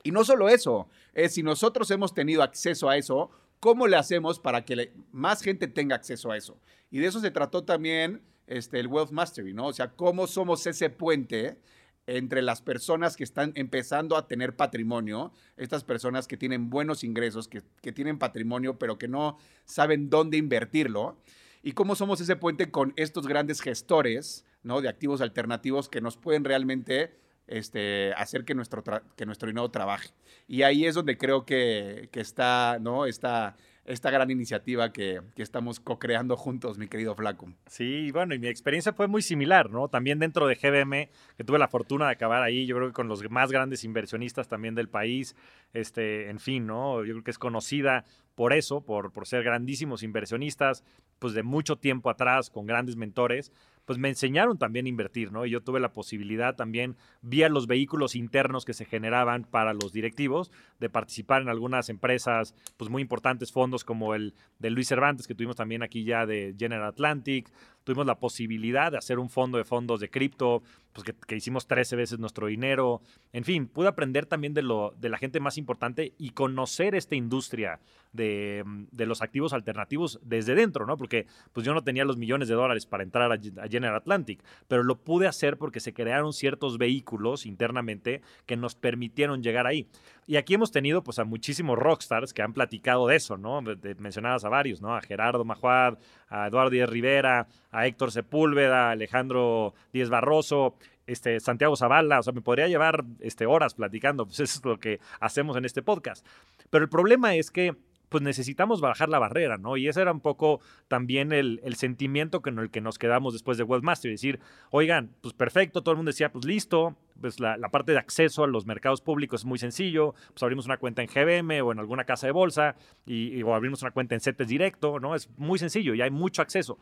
[0.03, 4.39] Y no solo eso, es si nosotros hemos tenido acceso a eso, ¿cómo le hacemos
[4.39, 6.59] para que más gente tenga acceso a eso?
[6.91, 9.67] Y de eso se trató también este, el Wealth Mastery, ¿no?
[9.67, 11.59] O sea, cómo somos ese puente
[12.07, 17.47] entre las personas que están empezando a tener patrimonio, estas personas que tienen buenos ingresos,
[17.47, 21.21] que, que tienen patrimonio, pero que no saben dónde invertirlo,
[21.61, 24.81] y cómo somos ese puente con estos grandes gestores ¿no?
[24.81, 28.83] de activos alternativos que nos pueden realmente este, hacer que nuestro,
[29.15, 30.09] que nuestro dinero trabaje.
[30.47, 33.05] Y ahí es donde creo que, que está ¿no?
[33.05, 33.55] esta,
[33.89, 37.51] esta gran iniciativa que, que estamos co-creando juntos, mi querido Flaco.
[37.65, 39.87] Sí, bueno, y mi experiencia fue muy similar, ¿no?
[39.87, 43.07] También dentro de GBM, que tuve la fortuna de acabar ahí, yo creo que con
[43.07, 45.35] los más grandes inversionistas también del país,
[45.73, 47.03] este, en fin, ¿no?
[47.03, 50.83] Yo creo que es conocida por eso, por, por ser grandísimos inversionistas,
[51.17, 53.51] pues de mucho tiempo atrás, con grandes mentores,
[53.89, 55.47] pues me enseñaron también a invertir, ¿no?
[55.47, 59.91] Y yo tuve la posibilidad también, vía los vehículos internos que se generaban para los
[59.91, 65.25] directivos, de participar en algunas empresas, pues muy importantes, fondos como el de Luis Cervantes,
[65.25, 67.49] que tuvimos también aquí ya de General Atlantic,
[67.83, 70.63] tuvimos la posibilidad de hacer un fondo de fondos de cripto,
[70.93, 73.01] pues que, hicimos 13 veces nuestro dinero.
[73.33, 77.15] En fin, pude aprender también de, lo, de la gente más importante y conocer esta
[77.15, 77.79] industria
[78.13, 78.63] de,
[79.05, 80.97] los activos alternativos desde dentro, ¿no?
[80.97, 84.83] Porque pues yo no tenía los millones de dólares para entrar a, General Atlantic, pero
[84.83, 89.87] lo pude hacer porque se crearon ciertos vehículos internamente que nos permitieron llegar ahí.
[90.27, 93.61] Y aquí hemos tenido pues a muchísimos rockstars que han platicado de eso, ¿no?
[93.97, 94.95] mencionadas a varios, ¿no?
[94.95, 100.75] A Gerardo Majuad, a Eduardo Díaz Rivera, a Héctor Sepúlveda, Alejandro Díez Barroso,
[101.07, 104.79] este, Santiago Zavala, o sea, me podría llevar este, horas platicando, pues eso es lo
[104.79, 106.25] que hacemos en este podcast.
[106.69, 107.75] Pero el problema es que
[108.09, 109.77] pues necesitamos bajar la barrera, ¿no?
[109.77, 113.63] Y ese era un poco también el, sentimiento con el que nos quedamos después de
[113.63, 114.39] Webmaster, decir,
[114.71, 118.47] oigan, pues perfecto, todo el mundo decía, pues listo, pues la, parte de acceso a
[118.47, 122.03] los mercados públicos es muy sencillo, pues abrimos una cuenta en GBM o en alguna
[122.03, 125.15] casa de bolsa y, o abrimos una cuenta en CETES directo, ¿no?
[125.15, 126.79] Es muy sencillo y hay mucho acceso,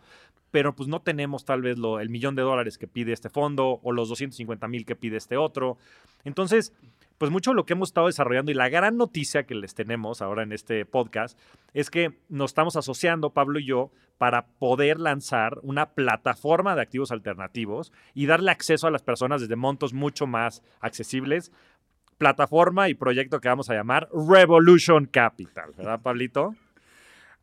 [0.52, 3.92] pero pues no tenemos tal vez el millón de dólares que pide este fondo o
[3.92, 5.78] los 250 mil que pide este otro.
[6.24, 6.74] Entonces,
[7.18, 10.44] pues mucho lo que hemos estado desarrollando y la gran noticia que les tenemos ahora
[10.44, 11.38] en este podcast
[11.74, 17.12] es que nos estamos asociando, Pablo y yo, para poder lanzar una plataforma de activos
[17.12, 21.52] alternativos y darle acceso a las personas desde montos mucho más accesibles.
[22.18, 26.56] Plataforma y proyecto que vamos a llamar Revolution Capital, ¿verdad, Pablito?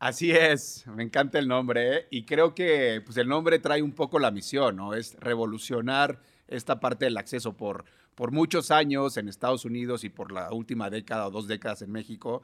[0.00, 2.06] Así es, me encanta el nombre ¿eh?
[2.10, 4.94] y creo que pues, el nombre trae un poco la misión, ¿no?
[4.94, 7.84] Es revolucionar esta parte del acceso por
[8.14, 11.90] por muchos años en Estados Unidos y por la última década o dos décadas en
[11.90, 12.42] México,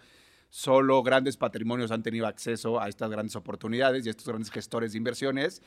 [0.48, 4.92] solo grandes patrimonios han tenido acceso a estas grandes oportunidades y a estos grandes gestores
[4.92, 5.62] de inversiones.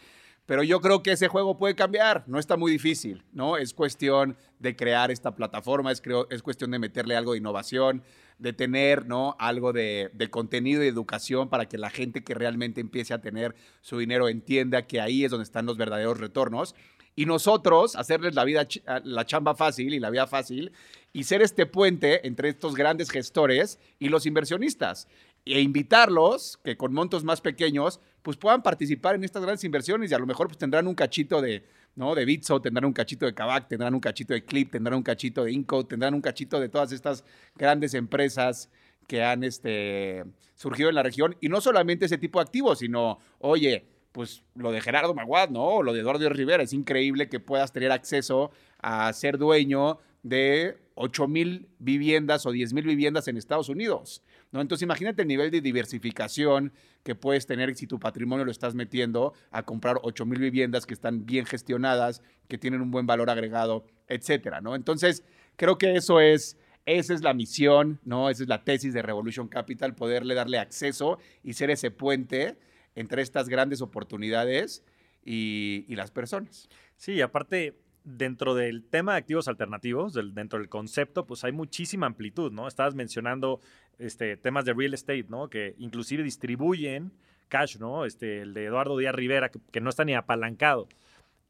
[0.45, 3.55] Pero yo creo que ese juego puede cambiar, no está muy difícil, ¿no?
[3.55, 8.03] Es cuestión de crear esta plataforma, es, creo, es cuestión de meterle algo de innovación,
[8.39, 9.37] de tener, ¿no?
[9.39, 13.55] Algo de, de contenido y educación para que la gente que realmente empiece a tener
[13.79, 16.75] su dinero entienda que ahí es donde están los verdaderos retornos
[17.15, 18.67] y nosotros hacerles la vida,
[19.03, 20.71] la chamba fácil y la vida fácil
[21.11, 25.07] y ser este puente entre estos grandes gestores y los inversionistas
[25.45, 30.13] e invitarlos que con montos más pequeños pues puedan participar en estas grandes inversiones y
[30.13, 31.63] a lo mejor pues tendrán un cachito de,
[31.95, 32.15] ¿no?
[32.15, 35.43] De Bitso, tendrán un cachito de Kavak, tendrán un cachito de Clip, tendrán un cachito
[35.43, 37.23] de Inco, tendrán un cachito de todas estas
[37.55, 38.69] grandes empresas
[39.07, 40.23] que han este,
[40.55, 41.35] surgido en la región.
[41.41, 45.65] Y no solamente ese tipo de activos, sino, oye, pues lo de Gerardo Maguad, ¿no?
[45.65, 46.63] O lo de Eduardo Rivera.
[46.63, 52.73] Es increíble que puedas tener acceso a ser dueño de 8 mil viviendas o 10
[52.73, 54.61] mil viviendas en Estados Unidos, ¿no?
[54.61, 56.71] Entonces imagínate el nivel de diversificación
[57.03, 60.93] que puedes tener si tu patrimonio lo estás metiendo a comprar 8 mil viviendas que
[60.93, 64.75] están bien gestionadas, que tienen un buen valor agregado, etcétera, ¿no?
[64.75, 65.23] Entonces
[65.55, 66.57] creo que eso es...
[66.85, 68.29] Esa es la misión, ¿no?
[68.29, 72.57] Esa es la tesis de Revolution Capital, poderle darle acceso y ser ese puente
[72.95, 74.83] entre estas grandes oportunidades
[75.25, 76.69] y, las personas.
[76.97, 82.51] Sí, aparte, dentro del tema de activos alternativos, dentro del concepto, pues hay muchísima amplitud,
[82.51, 82.67] ¿no?
[82.67, 83.61] Estabas mencionando
[83.99, 85.49] este, temas de real estate, ¿no?
[85.49, 87.13] Que inclusive distribuyen
[87.47, 88.05] cash, ¿no?
[88.05, 90.87] Este, el de Eduardo Díaz Rivera, que, que no está ni apalancado.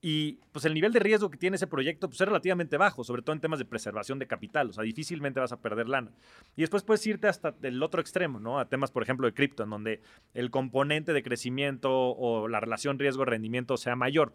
[0.06, 3.22] Y pues el nivel de riesgo que tiene ese proyecto pues, es relativamente bajo, sobre
[3.22, 6.12] todo en temas de preservación de capital, o sea, difícilmente vas a perder lana.
[6.58, 8.60] Y después puedes irte hasta el otro extremo, ¿no?
[8.60, 10.02] A temas, por ejemplo, de cripto, en donde
[10.34, 14.34] el componente de crecimiento o la relación riesgo-rendimiento sea mayor.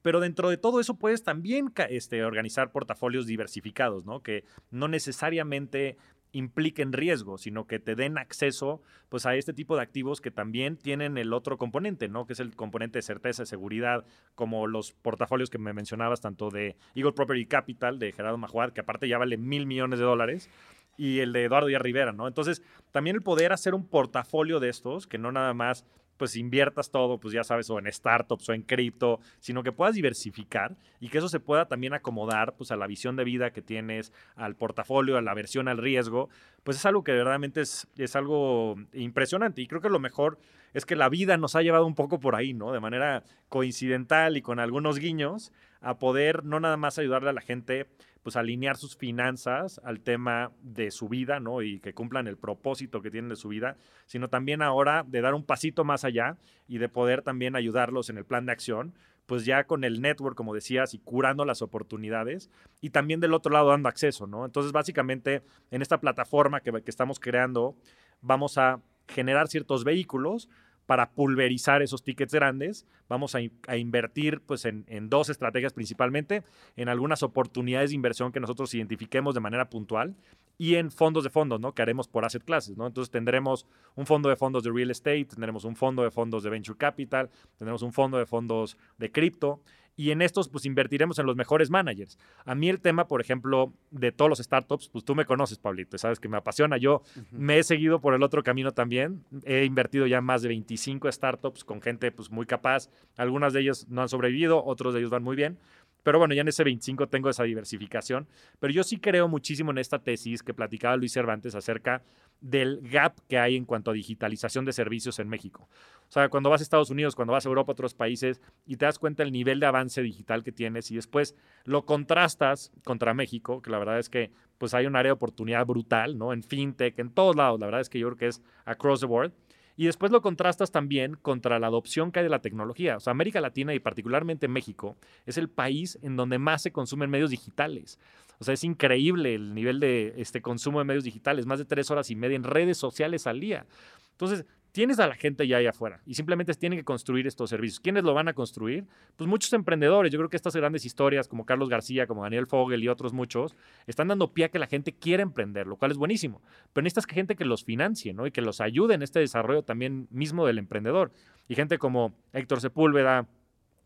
[0.00, 4.22] Pero dentro de todo eso puedes también este, organizar portafolios diversificados, ¿no?
[4.22, 5.98] Que no necesariamente
[6.32, 10.76] impliquen riesgo, sino que te den acceso pues, a este tipo de activos que también
[10.76, 12.26] tienen el otro componente, ¿no?
[12.26, 14.04] que es el componente de certeza, de seguridad,
[14.34, 18.80] como los portafolios que me mencionabas, tanto de Eagle Property Capital, de Gerardo Majuar, que
[18.80, 20.50] aparte ya vale mil millones de dólares,
[20.96, 22.28] y el de Eduardo Díaz Rivera, ¿no?
[22.28, 25.86] Entonces, también el poder hacer un portafolio de estos, que no nada más
[26.22, 29.96] pues inviertas todo, pues ya sabes, o en startups o en cripto, sino que puedas
[29.96, 33.60] diversificar y que eso se pueda también acomodar pues a la visión de vida que
[33.60, 36.28] tienes, al portafolio, a la versión al riesgo,
[36.62, 40.38] pues es algo que verdaderamente es, es algo impresionante y creo que lo mejor
[40.74, 42.70] es que la vida nos ha llevado un poco por ahí, ¿no?
[42.70, 47.40] De manera coincidental y con algunos guiños a poder no nada más ayudarle a la
[47.40, 47.88] gente
[48.22, 51.62] pues alinear sus finanzas al tema de su vida, ¿no?
[51.62, 55.34] Y que cumplan el propósito que tienen de su vida, sino también ahora de dar
[55.34, 56.36] un pasito más allá
[56.68, 58.94] y de poder también ayudarlos en el plan de acción,
[59.26, 62.50] pues ya con el network, como decías, y curando las oportunidades,
[62.80, 64.44] y también del otro lado dando acceso, ¿no?
[64.44, 67.76] Entonces, básicamente, en esta plataforma que, que estamos creando,
[68.20, 70.48] vamos a generar ciertos vehículos
[70.86, 72.86] para pulverizar esos tickets grandes.
[73.08, 76.42] Vamos a, invertir pues, en, dos estrategias principalmente,
[76.76, 80.16] en algunas oportunidades de inversión que nosotros identifiquemos de manera puntual
[80.58, 81.74] y en fondos de fondos, ¿no?
[81.74, 82.86] Que haremos por asset classes, ¿no?
[82.86, 83.66] Entonces tendremos
[83.96, 87.30] un fondo de fondos de real estate, tendremos un fondo de fondos de venture capital,
[87.58, 89.60] tendremos un fondo de fondos de cripto
[89.96, 92.18] y en estos pues invertiremos en los mejores managers.
[92.44, 95.98] A mí el tema, por ejemplo, de todos los startups, pues tú me conoces, Pablito,
[95.98, 96.76] sabes que me apasiona.
[96.76, 99.24] Yo me he seguido por el otro camino también.
[99.44, 102.88] He invertido ya más de 25 startups con gente pues muy capaz.
[103.16, 105.58] Algunas de ellas no han sobrevivido, otros de ellos van muy bien.
[106.02, 108.26] Pero bueno, ya en ese 25 tengo esa diversificación.
[108.58, 112.02] Pero yo sí creo muchísimo en esta tesis que platicaba Luis Cervantes acerca
[112.40, 115.68] del gap que hay en cuanto a digitalización de servicios en México.
[116.08, 118.76] O sea, cuando vas a Estados Unidos, cuando vas a Europa, a otros países, y
[118.76, 121.34] te das cuenta del nivel de avance digital que tienes y después
[121.64, 125.66] lo contrastas contra México, que la verdad es que pues hay un área de oportunidad
[125.66, 126.32] brutal, ¿no?
[126.32, 129.06] En fintech, en todos lados, la verdad es que yo creo que es across the
[129.06, 129.32] board.
[129.76, 132.96] Y después lo contrastas también contra la adopción que hay de la tecnología.
[132.96, 134.96] O sea, América Latina y particularmente México
[135.26, 137.98] es el país en donde más se consumen medios digitales.
[138.38, 141.90] O sea, es increíble el nivel de este consumo de medios digitales, más de tres
[141.90, 143.66] horas y media en redes sociales al día.
[144.12, 147.78] Entonces, tienes a la gente ya ahí afuera y simplemente tienen que construir estos servicios.
[147.78, 148.86] ¿Quiénes lo van a construir?
[149.16, 150.10] Pues muchos emprendedores.
[150.10, 153.54] Yo creo que estas grandes historias como Carlos García, como Daniel Fogel y otros muchos,
[153.86, 156.40] están dando pie a que la gente quiera emprender, lo cual es buenísimo.
[156.72, 158.26] Pero necesitas que gente que los financie, ¿no?
[158.26, 161.12] Y que los ayude en este desarrollo también mismo del emprendedor.
[161.48, 163.28] Y gente como Héctor Sepúlveda,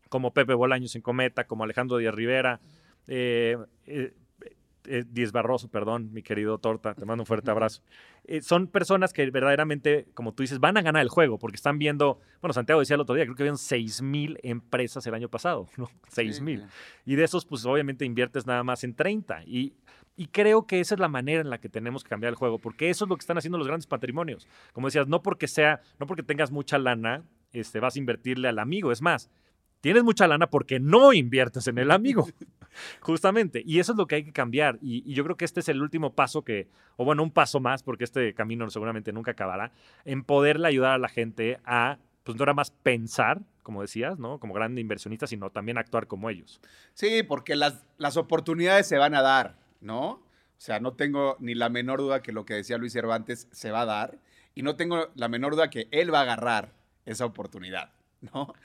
[0.09, 2.61] como Pepe Bolaños en Cometa, como Alejandro Díaz Rivera,
[3.07, 4.13] eh, eh,
[4.87, 7.81] eh, Díez Barroso, perdón, mi querido Torta, te mando un fuerte abrazo.
[8.25, 11.77] Eh, son personas que verdaderamente, como tú dices, van a ganar el juego porque están
[11.77, 15.29] viendo, bueno, Santiago decía el otro día, creo que habían 6 mil empresas el año
[15.29, 15.89] pasado, ¿no?
[16.09, 16.65] 6 mil.
[17.05, 19.43] Y de esos, pues obviamente inviertes nada más en 30.
[19.45, 19.73] Y,
[20.15, 22.59] y creo que esa es la manera en la que tenemos que cambiar el juego,
[22.59, 24.47] porque eso es lo que están haciendo los grandes patrimonios.
[24.73, 27.23] Como decías, no porque sea, no porque tengas mucha lana,
[27.53, 29.29] este, vas a invertirle al amigo, es más,
[29.81, 32.27] tienes mucha lana porque no inviertes en el amigo.
[33.01, 33.63] Justamente.
[33.65, 34.77] Y eso es lo que hay que cambiar.
[34.81, 37.83] Y, yo creo que este es el último paso que, o bueno, un paso más,
[37.83, 39.71] porque este camino seguramente nunca acabará,
[40.05, 44.39] en poderle ayudar a la gente a, pues no era más pensar, como decías, ¿no?
[44.39, 46.61] Como grande inversionista, sino también actuar como ellos.
[46.93, 50.09] Sí, porque las, las oportunidades se van a dar, ¿no?
[50.57, 53.71] O sea, no tengo ni la menor duda que lo que decía Luis Cervantes se
[53.71, 54.17] va a dar.
[54.55, 56.73] Y no tengo la menor duda que él va a agarrar
[57.05, 58.55] esa oportunidad, ¿no?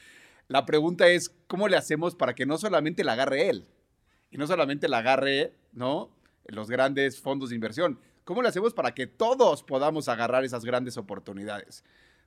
[0.52, 3.66] La pregunta es, ¿cómo le hacemos para que no solamente la agarre él?
[4.30, 6.14] Y no solamente la agarre, ¿no?
[6.44, 7.98] Los grandes fondos de inversión.
[8.24, 11.84] ¿Cómo le hacemos para que todos podamos agarrar esas grandes oportunidades?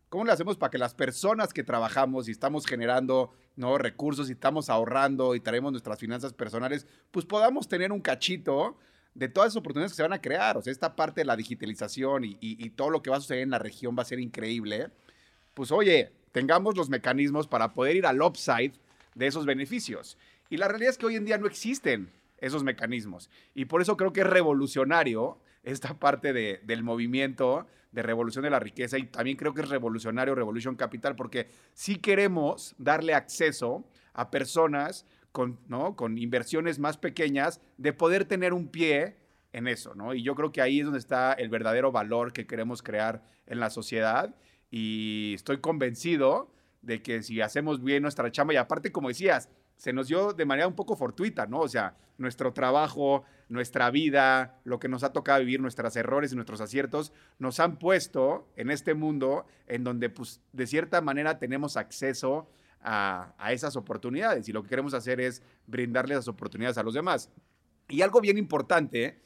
[0.09, 3.77] ¿Cómo le hacemos para que las personas que trabajamos y estamos generando ¿no?
[3.77, 8.79] recursos y estamos ahorrando y traemos nuestras finanzas personales, pues podamos tener un cachito
[9.13, 10.57] de todas esas oportunidades que se van a crear?
[10.57, 13.43] O sea, esta parte de la digitalización y, y todo lo que va a suceder
[13.43, 14.89] en la región va a ser increíble.
[15.53, 18.73] Pues oye, tengamos los mecanismos para poder ir al upside
[19.13, 20.17] de esos beneficios.
[20.49, 23.29] Y la realidad es que hoy en día no existen esos mecanismos.
[23.53, 28.59] Y por eso creo que es revolucionario esta parte del movimiento de revolución de la
[28.59, 34.29] riqueza y también creo que es revolucionario Revolution Capital porque sí queremos darle acceso a
[34.29, 35.95] personas con, ¿no?
[35.95, 39.15] con inversiones más pequeñas de poder tener un pie
[39.53, 40.13] en eso, ¿no?
[40.13, 43.61] Y yo creo que ahí es donde está el verdadero valor que queremos crear en
[43.61, 44.35] la sociedad
[44.71, 46.51] y estoy convencido
[46.81, 50.45] de que si hacemos bien nuestra chamba, y aparte, como decías, se nos dio de
[50.45, 51.59] manera un poco fortuita, ¿no?
[51.59, 56.35] O sea, nuestro trabajo, nuestra vida, lo que nos ha tocado vivir, nuestros errores y
[56.35, 61.75] nuestros aciertos, nos han puesto en este mundo en donde, pues, de cierta manera tenemos
[61.75, 62.49] acceso
[62.81, 66.93] a, a esas oportunidades y lo que queremos hacer es brindarle esas oportunidades a los
[66.93, 67.31] demás.
[67.89, 69.19] Y algo bien importante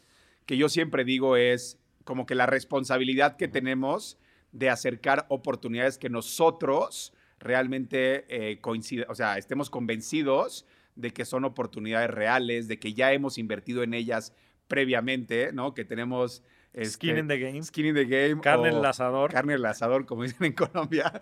[0.45, 4.17] que yo siempre digo es, como que la responsabilidad que tenemos
[4.51, 8.59] de acercar oportunidades que nosotros realmente eh,
[9.07, 13.93] o sea, estemos convencidos de que son oportunidades reales, de que ya hemos invertido en
[13.93, 14.33] ellas
[14.67, 15.73] previamente, ¿no?
[15.73, 16.43] Que tenemos...
[16.83, 17.63] skin este, in the game.
[17.63, 18.41] Skin in the game.
[18.41, 19.31] Carne en el asador.
[19.31, 21.21] Carne en el asador, como dicen en Colombia.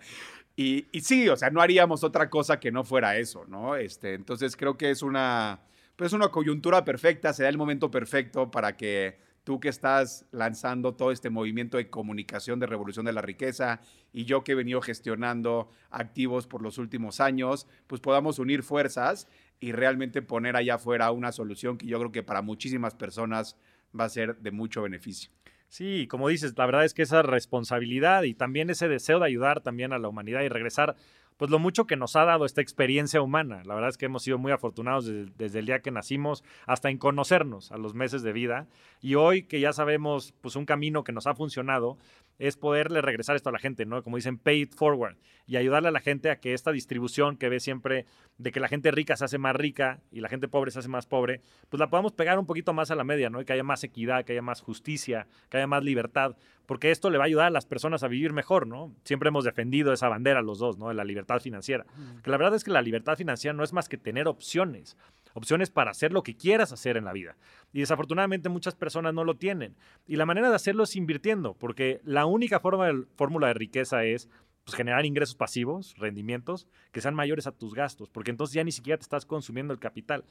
[0.56, 3.76] Y, y, sí, o sea, no haríamos otra cosa que no fuera eso, ¿no?
[3.76, 5.60] Este, entonces creo que es una,
[5.94, 9.18] pues una coyuntura perfecta, se da el momento perfecto para que
[9.48, 13.80] tú que estás lanzando todo este movimiento de comunicación de revolución de la riqueza
[14.12, 19.26] y yo que he venido gestionando activos por los últimos años, pues podamos unir fuerzas
[19.58, 23.56] y realmente poner allá afuera una solución que yo creo que para muchísimas personas
[23.98, 25.30] va a ser de mucho beneficio.
[25.70, 29.62] Sí, como dices, la verdad es que esa responsabilidad y también ese deseo de ayudar
[29.62, 30.94] también a la humanidad y regresar
[31.38, 33.62] pues lo mucho que nos ha dado esta experiencia humana.
[33.64, 36.98] La verdad es que hemos sido muy afortunados desde, el día que nacimos hasta en
[36.98, 38.66] conocernos a los meses de vida.
[39.00, 41.96] Y hoy que ya sabemos pues un camino que nos ha funcionado,
[42.38, 44.02] es poderle regresar esto a la gente, ¿no?
[44.02, 45.16] Como dicen, pay it forward
[45.46, 48.68] y ayudarle a la gente a que esta distribución que ve siempre de que la
[48.68, 51.80] gente rica se hace más rica y la gente pobre se hace más pobre, pues
[51.80, 53.40] la podamos pegar un poquito más a la media, ¿no?
[53.40, 56.36] Y que haya más equidad, que haya más justicia, que haya más libertad,
[56.66, 58.94] porque esto le va a ayudar a las personas a vivir mejor, ¿no?
[59.04, 60.88] Siempre hemos defendido esa bandera los dos, ¿no?
[60.88, 61.86] De la libertad financiera.
[62.22, 64.96] Que la verdad es que la libertad financiera no es más que tener opciones
[65.34, 67.36] opciones para hacer lo que quieras hacer en la vida.
[67.72, 69.76] Y desafortunadamente muchas personas no lo tienen.
[70.06, 74.04] Y la manera de hacerlo es invirtiendo, porque la única forma de, fórmula de riqueza
[74.04, 74.28] es
[74.64, 78.72] pues, generar ingresos pasivos, rendimientos, que sean mayores a tus gastos, porque entonces ya ni
[78.72, 80.24] siquiera te estás consumiendo el capital.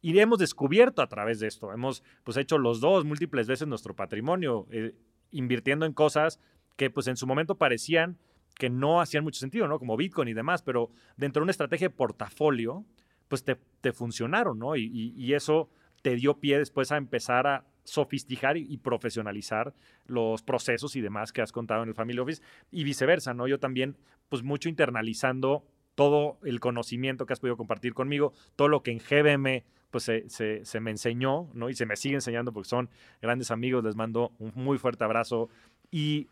[0.00, 3.94] Y hemos descubierto a través de esto, hemos pues, hecho los dos múltiples veces nuestro
[3.94, 4.94] patrimonio, eh,
[5.30, 6.40] invirtiendo en cosas
[6.76, 8.18] que pues en su momento parecían
[8.54, 9.78] que no hacían mucho sentido, ¿no?
[9.78, 12.84] Como Bitcoin y demás, pero dentro de una estrategia de portafolio,
[13.32, 14.76] pues te, funcionaron, ¿no?
[14.76, 15.70] Y, eso
[16.02, 19.72] te dio pie después a empezar a sofisticar y, profesionalizar
[20.04, 23.48] los procesos y demás que has contado en el Family Office y viceversa, ¿no?
[23.48, 23.96] Yo también,
[24.28, 25.64] pues mucho internalizando
[25.94, 30.80] todo el conocimiento que has podido compartir conmigo, todo lo que en GBM pues se,
[30.82, 31.70] me enseñó, ¿no?
[31.70, 32.90] Y se me sigue enseñando porque son
[33.22, 35.48] grandes amigos, les mando un muy fuerte abrazo
[35.90, 36.28] y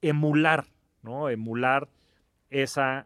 [0.00, 0.64] emular,
[1.02, 1.28] ¿no?
[1.28, 1.90] Emular
[2.48, 3.04] ese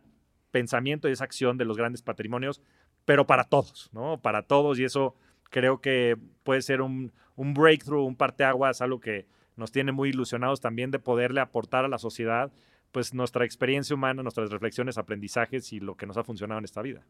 [0.52, 2.62] pensamiento y esa acción de los grandes patrimonios
[3.04, 4.20] pero para todos, ¿no?
[4.20, 5.14] Para todos y eso
[5.50, 9.26] creo que puede ser un, breakthrough, un parteaguas, algo que
[9.56, 12.50] nos tiene muy ilusionados también de poderle aportar a la sociedad
[12.90, 16.82] pues nuestra experiencia humana, nuestras reflexiones, aprendizajes y lo que nos ha funcionado en esta
[16.82, 17.02] vida.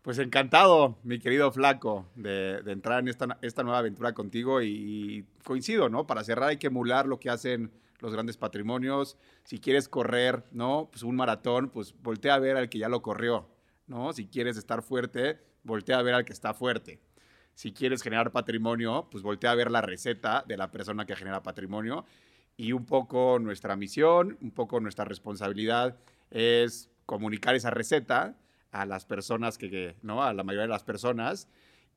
[0.00, 5.90] Pues encantado, mi querido Flaco, de, entrar en esta, esta, nueva aventura contigo y, coincido,
[5.90, 6.06] ¿no?
[6.06, 7.70] Para cerrar hay que emular lo que hacen
[8.00, 9.18] los grandes patrimonios.
[9.44, 10.88] Si quieres correr, ¿no?
[10.90, 13.46] Pues un maratón, pues voltea a ver al que ya lo corrió,
[13.88, 14.12] ¿no?
[14.12, 17.00] Si quieres estar fuerte, voltea a ver al que está fuerte.
[17.54, 21.42] Si quieres generar patrimonio, pues voltea a ver la receta de la persona que genera
[21.42, 22.04] patrimonio.
[22.56, 25.98] Y un poco nuestra misión, un poco nuestra responsabilidad
[26.30, 28.36] es comunicar esa receta
[28.70, 30.22] a las personas que, ¿no?
[30.22, 31.48] A la mayoría de las personas.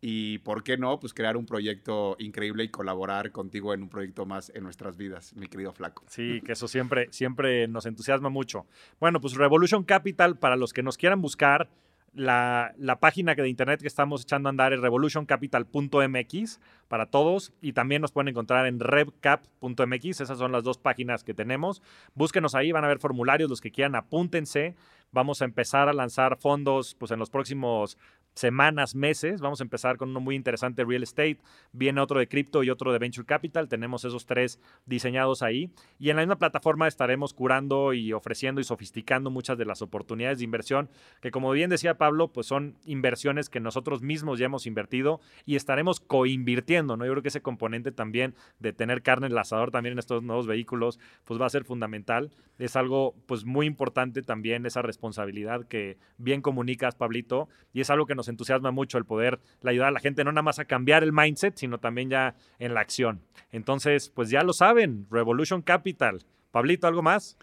[0.03, 4.25] Y por qué no, pues crear un proyecto increíble y colaborar contigo en un proyecto
[4.25, 6.03] más en nuestras vidas, mi querido Flaco.
[6.07, 8.65] Sí, que eso siempre, siempre nos entusiasma mucho.
[8.99, 11.69] Bueno, pues Revolution Capital, para los que nos quieran buscar,
[12.13, 18.01] la, página de internet que estamos echando a andar es revolutioncapital.mx para todos y también
[18.01, 20.21] nos pueden encontrar en revcap.mx.
[20.21, 21.81] Esas son las dos páginas que tenemos.
[22.13, 24.75] Búsquenos ahí, van a ver formularios, los que quieran, apúntense.
[25.13, 27.97] Vamos a empezar a lanzar fondos pues, en los próximos
[28.33, 29.41] semanas, meses.
[29.41, 31.37] Vamos a empezar con uno muy interesante real estate,
[31.71, 33.67] viene otro de cripto y otro de venture capital.
[33.67, 35.71] Tenemos esos tres diseñados ahí.
[35.99, 40.39] Y en la misma plataforma estaremos curando y ofreciendo y sofisticando muchas de las oportunidades
[40.39, 40.89] de inversión
[41.21, 45.55] que, como bien decía Pablo, pues son inversiones que nosotros mismos ya hemos invertido y
[45.55, 47.05] estaremos coinvirtiendo, ¿no?
[47.05, 50.23] Yo creo que ese componente también de tener carne en el asador también en estos
[50.23, 52.31] nuevos vehículos, pues va a ser fundamental.
[52.57, 58.05] Es algo, pues muy importante también esa responsabilidad que bien comunicas, Pablito, y es algo
[58.05, 61.03] que nos entusiasma mucho el poder ayudar a la gente no nada más a cambiar
[61.03, 63.21] el mindset, sino también ya en la acción.
[63.51, 66.23] Entonces, pues ya lo saben, Revolution Capital.
[66.51, 67.37] Pablito, ¿algo más?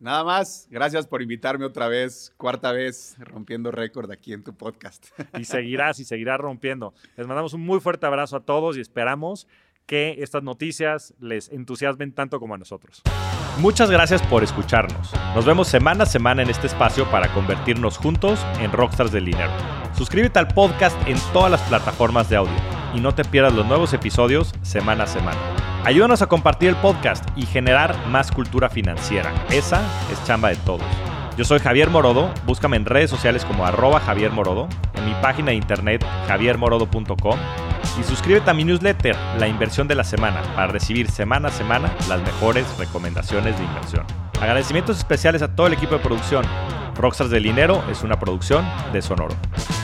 [0.00, 5.06] Nada más, gracias por invitarme otra vez, cuarta vez rompiendo récord aquí en tu podcast.
[5.38, 6.92] Y seguirás y seguirás rompiendo.
[7.16, 9.46] Les mandamos un muy fuerte abrazo a todos y esperamos
[9.86, 13.02] que estas noticias les entusiasmen tanto como a nosotros.
[13.58, 15.12] Muchas gracias por escucharnos.
[15.34, 19.52] Nos vemos semana a semana en este espacio para convertirnos juntos en rockstars del dinero.
[19.96, 22.54] Suscríbete al podcast en todas las plataformas de audio
[22.94, 25.38] y no te pierdas los nuevos episodios semana a semana.
[25.84, 29.32] Ayúdanos a compartir el podcast y generar más cultura financiera.
[29.50, 31.13] Esa es chamba de todos.
[31.36, 35.50] Yo soy Javier Morodo, búscame en redes sociales como arroba Javier Morodo, en mi página
[35.50, 37.38] de internet javiermorodo.com
[37.98, 41.92] Y suscríbete a mi newsletter, La Inversión de la Semana, para recibir semana a semana
[42.08, 44.06] las mejores recomendaciones de inversión.
[44.40, 46.44] Agradecimientos especiales a todo el equipo de producción.
[46.96, 49.34] Rockstars del Dinero es una producción de Sonoro.
[49.56, 49.83] Sonoro.